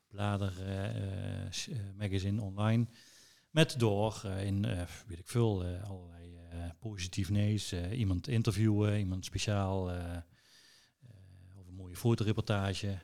[0.08, 0.52] blader
[1.98, 2.86] magazine online.
[3.50, 4.62] Met door in,
[5.06, 6.21] weet ik veel, allerlei
[6.80, 9.84] positief nees, iemand interviewen, iemand speciaal,
[11.58, 12.98] of een mooie fotoreportage.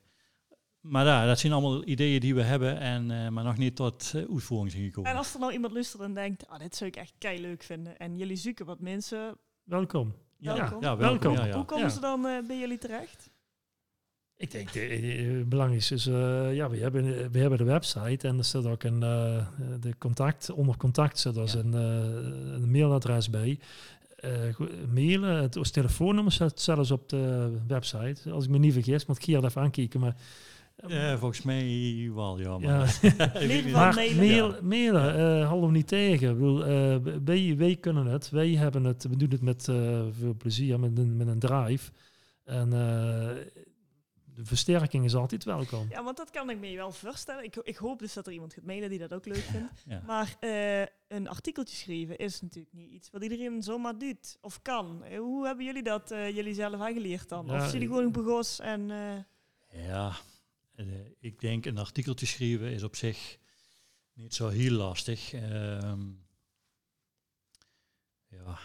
[0.80, 4.70] Maar ja, dat zijn allemaal ideeën die we hebben, en, maar nog niet tot uitvoering
[4.70, 5.10] zijn gekomen.
[5.10, 7.62] En als er nou iemand luistert en denkt, oh, dit zou ik echt kei leuk
[7.62, 9.38] vinden, en jullie zoeken wat mensen...
[9.62, 10.14] Welkom.
[10.36, 10.82] Ja, welkom.
[10.82, 11.32] Ja, welkom.
[11.32, 11.54] Ja, ja.
[11.54, 13.30] Hoe komen ze dan bij jullie terecht?
[14.38, 18.44] Ik denk, het belangrijkste is, uh, ja, we hebben, we hebben de website en er
[18.44, 19.46] staat ook een, uh,
[19.80, 21.58] de contact, onder contact zit dus ja.
[21.58, 23.58] een, uh, een, mailadres bij.
[24.94, 28.30] mailen, het, het telefoonnummer staat zelfs op de website.
[28.30, 30.16] Als ik me niet vergis, moet ik hier even aankijken, maar...
[30.86, 32.58] Ja, volgens mij wel, ja.
[32.58, 33.70] Maar, ja.
[33.72, 36.34] maar mail, mailen, uh, hallo niet tegen.
[36.34, 40.34] Bedoel, uh, wij, wij kunnen het, wij hebben het, we doen het met uh, veel
[40.34, 41.90] plezier, met een, met een drive.
[42.44, 42.72] En
[44.38, 45.86] de versterking is altijd welkom.
[45.90, 47.44] Ja, want dat kan ik me wel voorstellen.
[47.44, 49.82] Ik, ik hoop dus dat er iemand gaat mailen die dat ook leuk vindt.
[49.86, 50.02] Ja.
[50.06, 55.04] Maar uh, een artikeltje schrijven is natuurlijk niet iets wat iedereen zomaar doet of kan.
[55.04, 57.46] Uh, hoe hebben jullie dat uh, jullie zelf aangeleerd dan?
[57.46, 58.88] Ja, of jullie gewoon begos en...
[59.72, 60.16] Ja,
[61.20, 63.38] ik denk een artikeltje schrijven is op zich
[64.12, 65.32] niet zo heel lastig.
[65.32, 66.26] Um,
[68.26, 68.58] ja,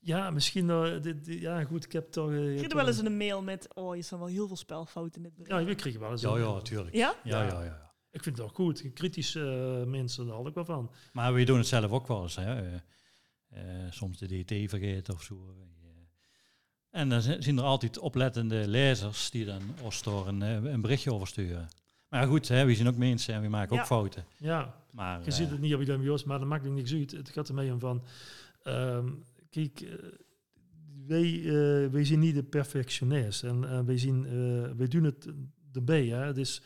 [0.00, 0.68] ja, misschien.
[0.68, 2.30] Uh, dit, dit, ja, goed, ik heb toch.
[2.30, 3.68] Uh, Krijg je wel eens een mail met.
[3.74, 5.60] Oh, je staan wel heel veel spelfouten in dit bericht.
[5.60, 6.22] Ja, we kregen wel eens.
[6.22, 6.94] Ja, ja, natuurlijk.
[6.94, 7.14] Ja?
[7.24, 7.64] Ja, ja, ja.
[7.64, 7.92] ja.
[8.10, 8.92] Ik vind het ook goed.
[8.94, 10.90] Kritische uh, mensen, daar had ik wel van.
[11.12, 12.36] Maar we doen het zelf ook wel eens.
[12.36, 12.80] Hè.
[13.90, 15.54] soms de DT vergeten of zo.
[16.90, 21.26] En dan zijn er altijd oplettende lezers die dan ons door een, een berichtje over
[21.26, 21.68] sturen.
[22.10, 23.80] Maar goed, hè, we zijn ook mensen en we maken Ja.
[23.80, 24.24] ook fouten.
[24.36, 26.92] Ja, Maar, je eh, ziet het niet op je Joost, maar dat maakt ook niks
[26.92, 27.10] uit.
[27.10, 28.02] Het gaat ermee om van,
[28.62, 29.08] ehm,
[29.50, 29.92] kijk, eh,
[31.06, 34.32] wij, eh, wij zijn niet de perfectionist en wij, zien, eh,
[34.76, 35.26] wij doen het
[35.72, 36.06] erbij.
[36.06, 36.32] Hè?
[36.32, 36.62] Dus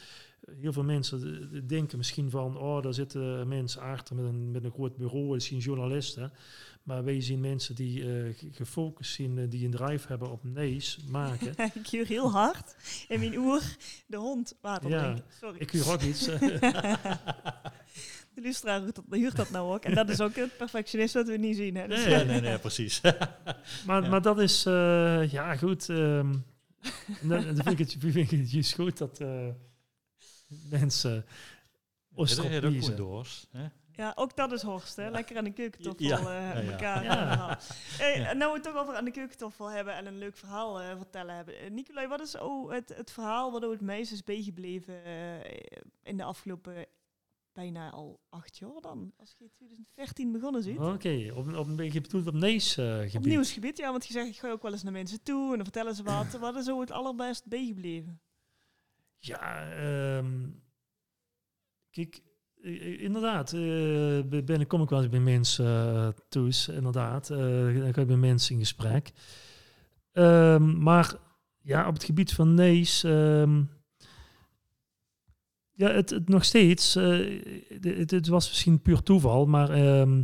[0.61, 4.71] heel veel mensen denken misschien van, oh, daar zitten mensen achter met een, met een
[4.71, 6.33] groot bureau, dat zijn journalisten.
[6.83, 11.55] Maar wij zien mensen die ge- gefocust zijn, die een drive hebben op nees maken.
[11.75, 12.77] ik huur heel hard
[13.09, 13.63] in mijn oer
[14.07, 15.03] de hond water Ja.
[15.03, 15.25] drinken.
[15.41, 15.57] Sorry.
[15.61, 16.29] Ik huur ook iets.
[18.35, 19.85] De luisteraar huurt dat, nou ook.
[19.85, 21.77] En dat is ook het perfectionisme wat we niet zien.
[21.77, 21.89] Hè?
[21.89, 23.01] Dus, Nee, nee, nee, nee, precies.
[23.87, 24.09] Maar, Ja.
[24.09, 25.89] maar dat is, eh, ja goed.
[25.89, 26.35] ehm
[27.29, 29.49] dan, dan vind ik het, vind ik het juist goed dat eh,
[30.71, 31.27] mensen
[32.15, 33.47] goed doors.
[33.51, 33.67] Hè?
[33.97, 35.11] Ja, ook dat is Horst, hè?
[35.11, 36.71] Lekker aan de keukentafel Ja, eh, ja, ja.
[36.71, 37.05] elkaar.
[37.05, 37.59] Ja.
[37.99, 40.97] Hey, nou we het toch over aan de keukentafel hebben en een leuk verhaal eh,
[40.97, 41.65] vertellen hebben.
[41.65, 45.51] Uh, Nicolai, wat is oh, het, het verhaal wat het meest is bijgebleven eh,
[46.03, 46.87] in de afgelopen
[47.55, 49.13] bijna al acht jaar dan?
[49.17, 50.79] Als je in 2014 begonnen ziet.
[50.79, 53.27] Oké, op, op een beetje bedoeld op nees eh, Op gebied.
[53.29, 55.65] nieuwsgebied, ja, want je zegt, ik ga ook wel eens naar mensen toe en dan
[55.65, 56.33] vertellen ze wat.
[56.39, 58.21] wat is zo het allerbest bijgebleven?
[59.19, 60.49] Ja, ehm,
[61.91, 62.21] kijk,
[62.99, 63.61] inderdaad, eh,
[64.45, 67.31] ben ik- kom ik wel eens bij mensen eh, thuis, inderdaad.
[67.31, 69.13] eh, dan ga ik met mensen in gesprek.
[70.13, 71.17] Ehm, maar
[71.61, 73.65] ja, op het gebied van nees, ehm,
[75.75, 77.41] ja, het, het nog steeds, eh,
[77.81, 80.23] het, het was misschien puur toeval, maar ehm,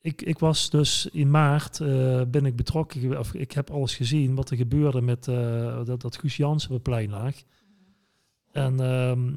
[0.00, 4.34] ik, ik was dus in maart eh, ben ik betrokken, of ik heb alles gezien
[4.34, 7.34] wat er gebeurde met eh, dat, dat Guus Jansen op plein lag.
[8.52, 9.32] En ehm,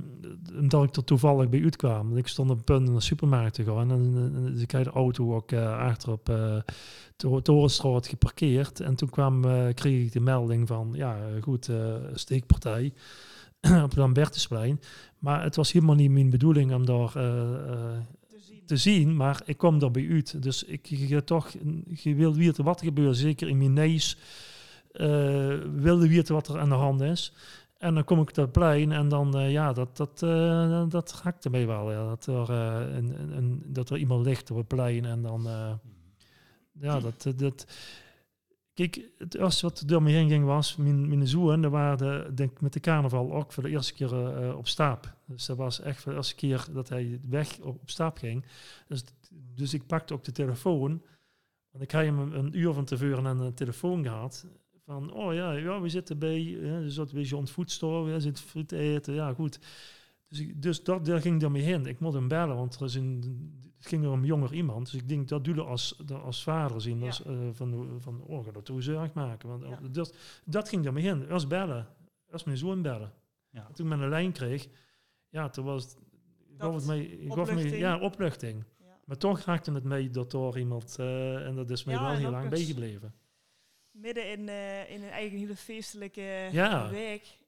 [0.60, 3.54] omdat ik er toevallig bij uitkwam, want ik stond op het punt naar de supermarkt
[3.54, 3.92] te gaan.
[3.92, 6.32] En, eh, dus ik had de auto ook achter op
[7.16, 8.80] Tor- Torenstraat geparkeerd.
[8.80, 9.42] En toen kwam,
[9.74, 11.70] kreeg ik de melding van, ja goed,
[12.14, 12.94] steekpartij
[13.84, 14.82] op het Lambertusplein.
[15.20, 18.00] Maar het was helemaal niet mijn bedoeling om daar eh, eh,
[18.66, 19.16] Te zien.
[19.16, 20.44] maar ik kwam daarbij uit.
[20.44, 21.52] Dus ik je toch,
[21.86, 24.18] je wil weten wat er gebeurt, zeker in mijn neus,
[24.92, 27.34] eh, wilde weten wat er aan de hand is.
[27.82, 31.50] En dan kom ik dat plein en dan, eh, ja, dat, dat, eh, dat raakte
[31.50, 31.92] mij wel.
[31.92, 32.08] Ja.
[32.08, 35.48] Dat, er, een, een, dat er iemand ligt op het plein en dan,
[36.80, 37.66] ja, dat, eh, dat...
[38.74, 42.62] Kijk, het eerste wat door me heen ging was, mijn, zoon, daar waren de, denk
[42.62, 45.16] met de carnaval ook voor de eerste keer eh, eh, op stap.
[45.26, 48.46] Dus dat was echt voor de eerste keer dat hij weg op, op stap ging.
[48.88, 51.02] Dus, dus ik pakte ook de telefoon,
[51.72, 54.46] want ik had hem een, uur van tevoren aan de telefoon gehad.
[54.86, 58.72] Van, oh ja, ja we zitten bij, eh, dus dat beetje ontvoedstof, we zitten friet
[58.72, 59.60] eten, ja goed.
[60.28, 61.86] Dus, dus dat, daar ging er mee heen.
[61.86, 64.92] Ik moet hem bellen, want er is een, het ging er om jonger iemand.
[64.92, 67.00] Dus ik denk, dat je als, dat als vader zien.
[67.00, 67.06] Ja.
[67.06, 69.50] Als, eh, van, van, oh, ga dat zorg maken.
[69.50, 69.80] Want, Ja.
[69.92, 70.12] dus,
[70.46, 71.30] dat ging er mee heen.
[71.32, 71.88] Eerst bellen.
[72.32, 73.14] Eerst mijn zoon bellen.
[73.50, 73.68] Ja.
[73.68, 74.68] En toen ik mijn lijn kreeg,
[75.30, 75.98] ja, toen was het,
[76.50, 77.78] ik gaf het mij, ik gaf mij, opluchting.
[77.82, 78.64] ja, opluchting.
[78.80, 79.00] Ja.
[79.06, 82.12] Maar toch raakte het mij dat door iemand, eh, en dat is mij Ja, wel
[82.12, 83.14] heel lang bijgebleven.
[83.92, 86.90] midden in, eh, in een eigen hele feestelijke Ja.
[86.90, 87.40] week.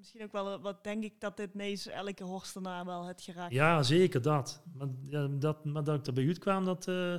[0.00, 0.06] Eh.
[0.06, 3.52] Misschien ook wel wat denk ik dat dit nees elke horstenaar wel het geraakt.
[3.52, 4.62] Ja, zeker dat.
[4.74, 7.16] Maar, ja, dat, maar dat ik er bij u kwam, dat, eh,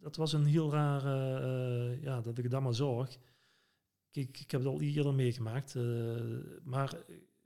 [0.00, 3.18] dat was een heel rare, eh, ja, dat ik dat maar zorg.
[4.10, 5.82] Kijk, ik heb het al eerder meegemaakt, eh,
[6.64, 7.04] maar,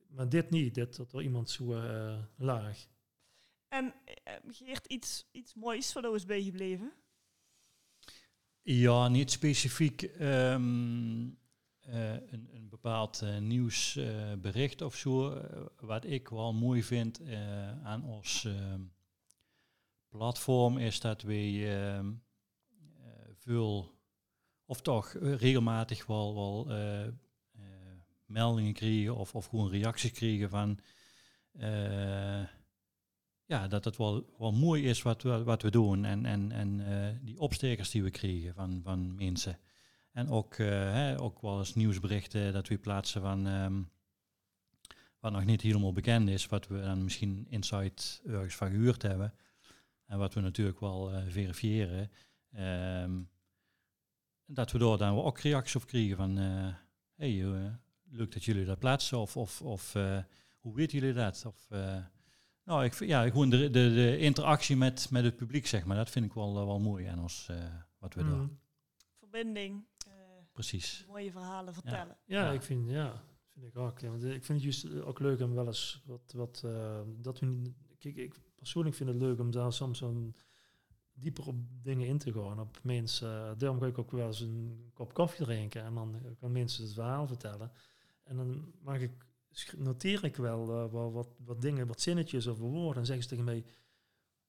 [0.08, 2.86] maar dit niet, dit, dat er iemand zo eh, laag.
[3.68, 6.92] En eh, Geert, iets, iets moois van OSB gebleven?
[8.62, 11.28] Ja, niet specifiek ehm,
[11.80, 15.30] eh, een bepaald eh, nieuwsbericht of zo.
[15.30, 18.80] Eh, wat ik wel mooi vind eh, aan ons ehm,
[20.08, 22.12] platform is dat we ehm,
[22.98, 23.98] eh, veel,
[24.64, 27.12] of toch eh, regelmatig wel, wel eh, eh,
[28.24, 30.80] meldingen kregen of, of gewoon reacties kregen van
[31.52, 32.42] eh,
[33.50, 36.04] ja, dat het wel, wel mooi is wat we, wat we doen.
[36.04, 39.58] En, en, en eh, die opstekers die we kregen van, van mensen.
[40.12, 43.82] En ook, eh, hè, ook wel eens nieuwsberichten dat we plaatsen van ehm,
[45.20, 47.92] wat nog niet helemaal bekend is, wat we dan misschien inside
[48.26, 49.34] ergens van gehuurd hebben.
[50.06, 52.10] En wat we natuurlijk wel eh, verifiëren.
[52.52, 53.20] Ehm,
[54.46, 56.74] dat we door dan ook reacties op kregen van eh
[57.14, 57.44] hey,
[58.10, 59.18] leuk dat jullie dat plaatsen.
[59.18, 59.92] Of, of, of
[60.58, 61.44] hoe weten jullie dat?
[61.46, 61.68] Of,
[62.64, 66.10] nou, ik ja, gewoon de, de, de interactie met, met het publiek, zeg maar, dat
[66.10, 67.50] vind ik wel, wel mooi aan ons,
[67.98, 68.40] wat we doen.
[68.40, 68.58] Mm.
[69.18, 69.84] Verbinding,
[70.68, 71.04] Precies.
[71.08, 72.16] mooie verhalen vertellen.
[72.24, 72.52] Ja, Ja.
[72.52, 73.98] ik vind, ja, vind ik ook.
[73.98, 77.38] Ja, want ik vind het juist ook leuk om wel eens wat, wat eh, dat
[77.38, 80.34] we, niet- kijk, ik persoonlijk vind het leuk om daar soms een
[81.12, 83.58] dieper op dingen in te gaan, op mensen.
[83.58, 86.92] daarom ga ik ook wel eens een kop koffie drinken en dan kan mensen het
[86.92, 87.72] verhaal vertellen.
[88.24, 89.26] En dan mag ik
[89.76, 93.00] noteer ik wel eh, wat, wat, wat dingen, wat zinnetjes of woorden.
[93.00, 93.64] En zeggen ze tegen mij,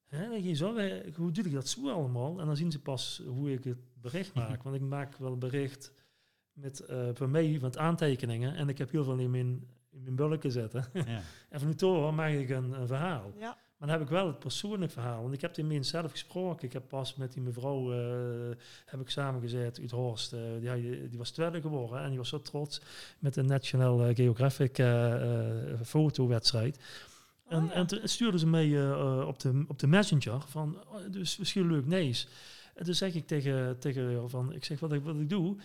[0.06, 0.74] Hè, zo,
[1.16, 2.40] hoe doe ik dat zo allemaal?
[2.40, 4.62] En dan zien ze pas hoe ik het bericht maak.
[4.62, 5.92] Want ik maak wel een bericht
[6.52, 8.54] met eh voor mij wat aantekeningen.
[8.54, 10.84] En ik heb heel veel in mijn, in mijn bulken zetten.
[10.92, 11.04] Ja.
[11.50, 13.32] en van toen maak ik een, een verhaal.
[13.38, 13.56] Ja.
[13.78, 15.22] Maar dan heb ik wel het persoonlijk verhaal.
[15.22, 16.66] Want ik heb die mensen zelf gesproken.
[16.66, 20.32] Ik heb pas met die mevrouw eh, heb ik samengezet uit Horst.
[20.32, 20.40] eh,
[20.74, 22.80] die, die was tweede geworden en die was zo trots
[23.18, 26.78] met de National Geographic eh, eh, fotowedstrijd.
[27.48, 27.72] En, Oh, ja.
[27.72, 28.92] en toen stuurden ze mij
[29.24, 32.28] op, de, op de messenger van, oh, dus misschien leuk nees.
[32.74, 35.56] En toen zeg ik tegen, tegen haar van, ik zeg wat ik, wat ik doe,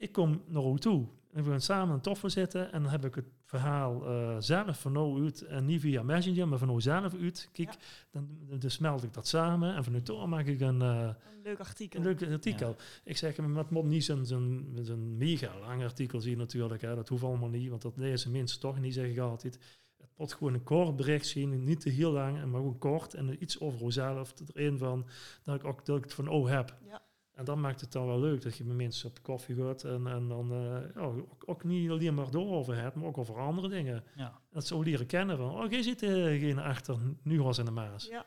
[0.00, 1.06] ik kom naar jou toe.
[1.32, 4.80] En we gaan samen een toffer zitten en dan heb ik het verhaal eh, zelf
[4.80, 7.48] van nou uit, en niet via messenger, maar van nou zelf uit.
[7.52, 7.76] Kijk, Ja.
[8.10, 11.42] dan, dan smelt ik dat samen en van nu toe maak ik een, eh, Een
[11.42, 11.98] leuk artikel.
[12.00, 12.76] een leuk artikel.
[13.04, 16.82] Ik zeg, maar het moet niet zo'n zo'n mega lang artikel zien natuurlijk.
[16.82, 16.94] Hè.
[16.94, 19.58] Dat hoeft allemaal niet, want dat lezen mensen toch niet, zeg ik altijd.
[19.98, 23.14] Het moet gewoon een kort bericht zien, niet te heel lang, en maar gewoon kort.
[23.14, 25.06] En iets over jezelf erin van,
[25.42, 26.76] dat ik ook dat ik het van oh heb.
[26.86, 27.02] Ja.
[27.40, 29.84] En dan maakt het dan wel leuk dat je met mensen op de koffie gaat
[29.84, 33.38] en, en dan eh, ja, ook, ook niet alleen maar daarover hebt, maar ook over
[33.38, 34.04] andere dingen.
[34.16, 34.40] Ja.
[34.50, 37.64] Dat ze ook leren kennen van, oh, jij zit uh, geen achter nu was in
[37.64, 38.06] de Maas.
[38.06, 38.26] Ja.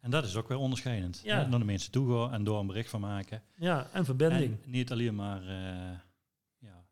[0.00, 1.20] En dat is ook weer onderscheidend.
[1.24, 1.36] Ja.
[1.42, 3.42] hè, Naar de mensen toe gaan en door een bericht van maken.
[3.56, 4.62] Ja, en verbinding.
[4.64, 5.98] En niet alleen maar eh,
[6.58, 6.84] ja,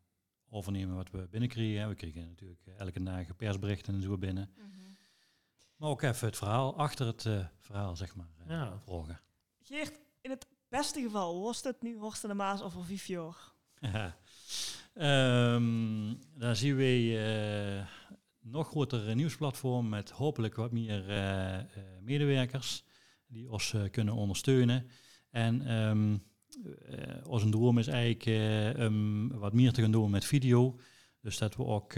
[0.49, 1.89] overnemen wat we binnenkrijgen.
[1.89, 4.49] We kregen natuurlijk eh, elke dag persberichten en zo binnen.
[4.57, 4.67] Mhm.
[5.75, 8.79] Maar ook even het verhaal achter het eh, verhaal, zeg maar, eh, Ja.
[8.79, 9.19] volgen.
[9.61, 13.53] Geert, in het beste geval, was het nu Horst en de Maas vijf jaar?
[13.79, 14.17] Ja.
[14.93, 18.07] Ehm, dan zien we eh
[18.41, 21.65] nog groter nieuwsplatform met hopelijk wat meer eh, eh,
[22.01, 22.83] medewerkers
[23.27, 24.87] die ons kunnen ondersteunen.
[25.29, 26.17] En ehm
[26.89, 28.23] eh, onze droom is eigenlijk
[29.33, 30.79] wat meer te gaan doen met video.
[31.21, 31.93] Dus dat we ook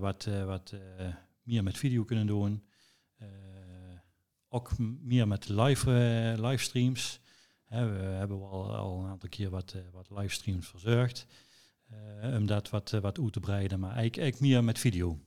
[0.00, 0.74] wat, wat
[1.42, 2.64] meer met video kunnen doen.
[4.48, 7.20] Ook meer met live, livestreams.
[7.68, 7.76] We
[8.18, 11.26] hebben al, al een aantal keer wat, eh, wat livestreams verzorgd.
[12.22, 15.18] eh, om dat wat, eh, wat uit te breiden, maar eigenlijk, eigenlijk meer met video.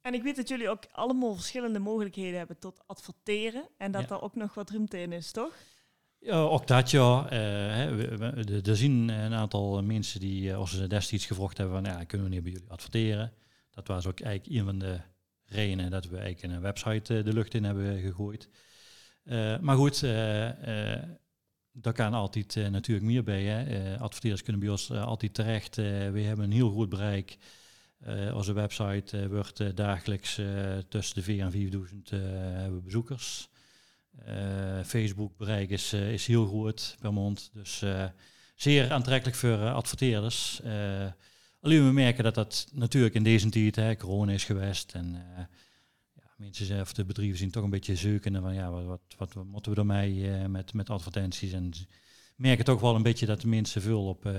[0.00, 3.68] En ik weet dat jullie ook allemaal verschillende mogelijkheden hebben tot adverteren.
[3.78, 4.14] En dat Ja.
[4.14, 5.54] er ook nog wat ruimte in is, toch?
[6.18, 7.30] Ja, ook dat ja.
[7.30, 12.34] Er zien een aantal mensen die eh, ons destijds gevraagd hebben van ja, kunnen we
[12.34, 13.32] niet bij jullie adverteren.
[13.70, 15.00] Dat was ook eigenlijk een van de
[15.44, 18.48] redenen dat we eigenlijk een website de lucht in hebben gegooid.
[19.26, 21.02] Eh, maar goed, eh, eh,
[21.72, 23.42] daar kan altijd natuurlijk meer bij.
[23.42, 23.98] Hè.
[23.98, 25.76] Adverteerders kunnen bij ons altijd terecht.
[25.76, 27.38] We hebben een heel goed bereik.
[28.32, 30.40] Onze website wordt dagelijks
[30.88, 33.48] tussen de 4 en 4000 eh, hebben we bezoekers.
[34.84, 37.50] Facebook bereik is, is heel goed per maand.
[37.52, 37.82] Dus
[38.54, 40.60] zeer aantrekkelijk voor adverteerders.
[41.60, 44.92] Alleen we merken dat dat natuurlijk in deze tijd, hè, corona is geweest.
[44.92, 45.16] En
[46.36, 49.72] mensen of de bedrijven zien toch een beetje zeukende van ja, wat, wat, wat, moeten
[49.72, 51.52] we ermee eh, met, met advertenties.
[51.52, 51.72] En
[52.36, 54.32] merken toch wel een beetje dat de mensen veel op eh,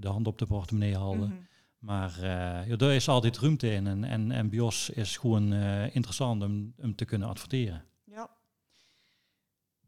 [0.00, 1.28] de hand op de portemonnee houden.
[1.28, 1.38] Mhm.
[1.78, 3.86] Maar eh ja, daar is altijd ruimte in.
[3.86, 7.84] En, en, ons is gewoon eh, interessant om, om te kunnen adverteren.
[8.04, 8.30] Ja.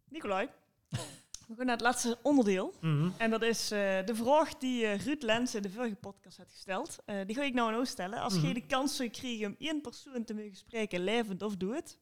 [0.09, 0.49] Nicolai,
[1.51, 2.75] we gaan naar het laatste onderdeel.
[2.81, 3.09] Mhm.
[3.19, 6.51] En dat is eh, de vraag die eh, Ruud Lens in de vorige podcast had
[6.51, 6.99] gesteld.
[7.05, 8.19] Eh, die ga ik nou aan jou stellen.
[8.21, 8.47] Als Mhm.
[8.47, 11.99] je de kans zou krijgen om één persoon te mogen spreken, levend of doe het.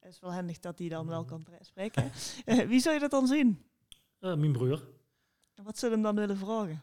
[0.00, 2.10] Het is wel handig dat hij dan wel kan pre- spreken.
[2.68, 3.64] Wie zou je dat dan zien?
[4.18, 4.88] Mijn broer.
[5.54, 6.82] En wat zou je hem dan willen vragen?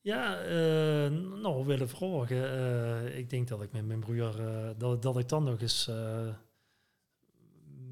[0.00, 0.34] Ja,
[1.40, 3.16] nou, willen vragen.
[3.16, 4.34] ik denk dat ik met mijn broer,
[4.78, 5.90] dat, dat ik dan nog eens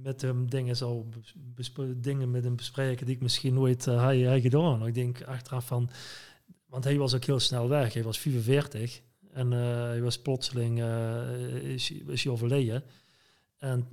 [0.07, 1.05] met hem dingen zou
[1.55, 4.87] besp- dingen met hem bespreken die ik misschien nooit uh, hij, hij gedaan.
[4.87, 5.91] Ik denk achteraf van,
[6.67, 7.93] want hij was ook heel snel weg.
[7.93, 9.01] Hij was 45
[9.33, 12.85] en eh, hij was plotseling eh, is, is hij overleden.
[13.59, 13.87] En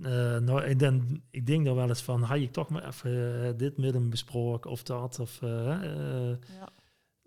[0.45, 3.77] nou, ik, denk, ik denk dan wel eens van, had ik toch maar even dit
[3.77, 6.39] met hem besproken of dat of Ja.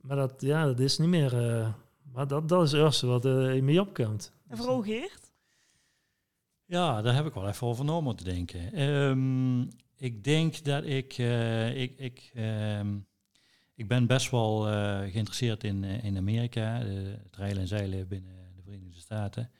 [0.00, 1.32] maar dat, ja, dat is niet meer.
[2.12, 4.32] maar dat, dat is het eerste wat in mee opkomt.
[4.48, 4.56] En?
[6.68, 8.72] Ja, daar heb ik wel even over na moeten denken.
[8.72, 9.60] Ehm,
[9.96, 12.98] ik denk dat ik, eh, ik, ik, ehm,
[13.74, 16.78] ik ben best wel eh, geïnteresseerd in, eh, in Amerika,
[17.22, 19.50] het rijlen en zeilen binnen de Verenigde Staten.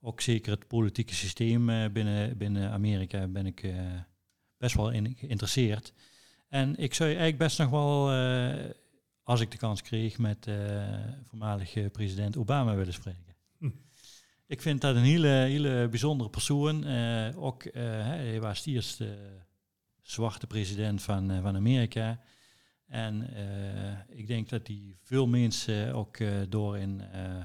[0.00, 3.66] Ook zeker het politieke systeem binnen, binnen Amerika ben ik
[4.56, 5.92] best wel geïnteresseerd.
[6.48, 8.10] En ik zou eigenlijk best nog wel,
[9.22, 10.50] als ik de kans kreeg, met
[11.28, 13.31] voormalige president Obama willen spreken.
[14.52, 16.84] Ik vind dat een hele, hele bijzondere persoon.
[16.84, 19.16] Eh, ook, eh, hij was de eerste
[20.02, 22.20] zwarte president van, eh, van Amerika.
[22.86, 27.44] En eh, ik denk dat hij veel mensen ook eh, door in eh,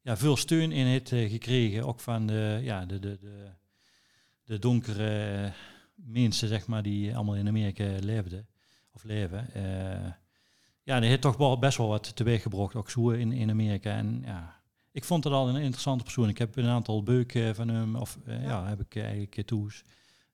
[0.00, 1.86] ja, veel steun in heeft eh, gekregen.
[1.86, 3.18] Ook van de, ja, de, de,
[4.44, 5.52] de, donkere
[5.94, 8.46] mensen, zeg maar, die allemaal in Amerika leefden.
[8.92, 9.54] Of leven.
[9.54, 10.12] Eh,
[10.82, 13.90] ja, die heeft toch wel best wel wat teweeggebracht, ook zo in, in Amerika.
[13.96, 14.55] En ja,
[14.96, 16.28] ik vond het al een interessante persoon.
[16.28, 18.48] Ik heb een aantal beuken van hem, of eh, ja.
[18.48, 18.66] ja.
[18.66, 19.84] heb ik eigenlijk toes.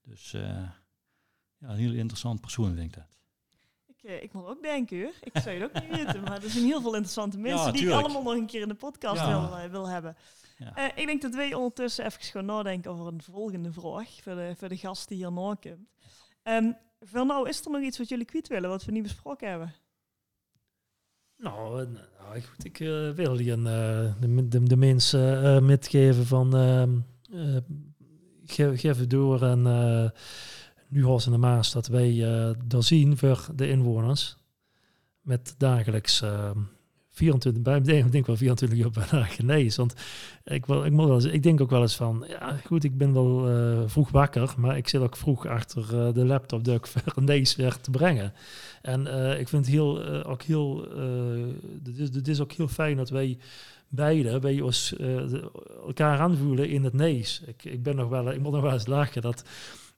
[0.03, 0.43] Dus uh,
[1.59, 3.19] ja, een heel interessant persoon vind ik dat.
[3.87, 5.13] Ik, ik moet ook denken hoor.
[5.21, 7.87] Ik zou het ook niet weten, maar er zijn heel veel interessante mensen ja, die
[7.87, 9.61] ik allemaal nog een keer in de podcast ja.
[9.61, 10.17] wil, wil hebben.
[10.95, 14.69] Ik denk dat wij ondertussen even gaan nadenken over een volgende vraag voor de, voor
[14.69, 15.67] de gast die hier komt.
[16.43, 19.49] Um, van nou, is er nog iets wat jullie kwijt willen, wat we niet besproken
[19.49, 19.75] hebben?
[21.43, 21.87] Nou,
[22.19, 26.53] nou goed, ik uh, wil je uh, de, de, mensen metgeven van
[28.45, 29.63] ge, geef door en
[30.89, 32.17] nu Hos in de Maas dat wij
[32.65, 34.37] daar zien voor de inwoners
[35.21, 36.23] met dagelijks
[37.15, 39.81] 24, bij ik denk wel 24 uur per dag genezen.
[39.81, 39.95] Want
[40.45, 42.97] ik, wil, ik, moet wel eens, ik denk ook wel eens van, ja goed, ik
[42.97, 46.73] ben wel uh, vroeg wakker, maar ik zit ook vroeg achter uh, de laptop de
[46.73, 48.33] ik nees weer te brengen.
[48.83, 50.89] En uh, ik vind heel, ook heel,
[51.85, 53.39] het is, is ook heel fijn dat wij
[53.89, 54.95] beide bij ons
[55.87, 57.43] elkaar aanvoelen in het nees.
[57.47, 59.45] Ik, ik ben nog wel, ik moet nog wel eens lachen dat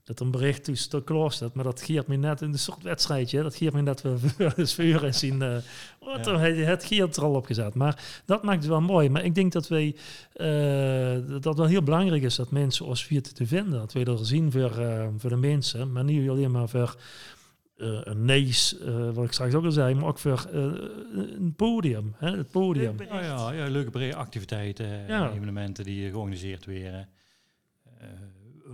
[0.04, 1.54] dat een bericht dus te klaar staat.
[1.54, 3.42] Maar dat geeft me net in een soort wedstrijdje.
[3.42, 5.42] Dat geeft me net weer vuur en zien.
[5.42, 5.56] Uh,
[6.00, 6.38] wat ja.
[6.38, 7.74] het Geert er al op gezet.
[7.74, 9.08] Maar dat maakt het wel mooi.
[9.08, 9.96] Maar ik denk dat wij
[10.36, 13.78] uh, dat wel heel belangrijk is dat mensen ons via te vinden.
[13.78, 15.92] Dat wij er zien voor, uh, voor de mensen.
[15.92, 16.96] Maar niet alleen maar voor
[17.76, 18.76] uh, een nees,
[19.12, 22.14] wat ik straks ook al zei, maar ook voor een podium.
[22.18, 22.96] Hè, het podium.
[23.00, 25.32] Oh ja, ja, leuke activiteiten, ja.
[25.32, 27.08] evenementen die georganiseerd werden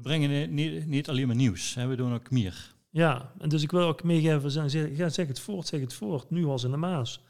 [0.02, 2.74] we brengen niet, niet alleen maar nieuws, hè, we doen ook meer.
[2.90, 6.30] Ja, en dus ik wil ook meegeven, zeg, ja, zeg het voort, zeg het voort,
[6.30, 7.24] nu als in de Maas.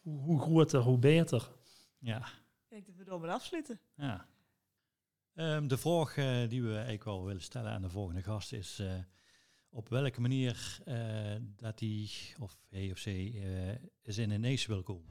[0.00, 1.50] Hoe, hoe groter, hoe beter.
[1.98, 2.18] Ja.
[2.18, 3.80] Ik denk dat we door afsluiten.
[3.96, 4.26] Ja.
[5.34, 8.78] Um, de vraag uh, die we eigenlijk wel willen stellen aan de volgende gast is...
[8.80, 8.92] Uh,
[9.70, 10.96] op welke manier uh,
[11.56, 12.08] dat hij
[12.38, 13.42] of hij of zij
[14.02, 15.06] is in een neus wil komen.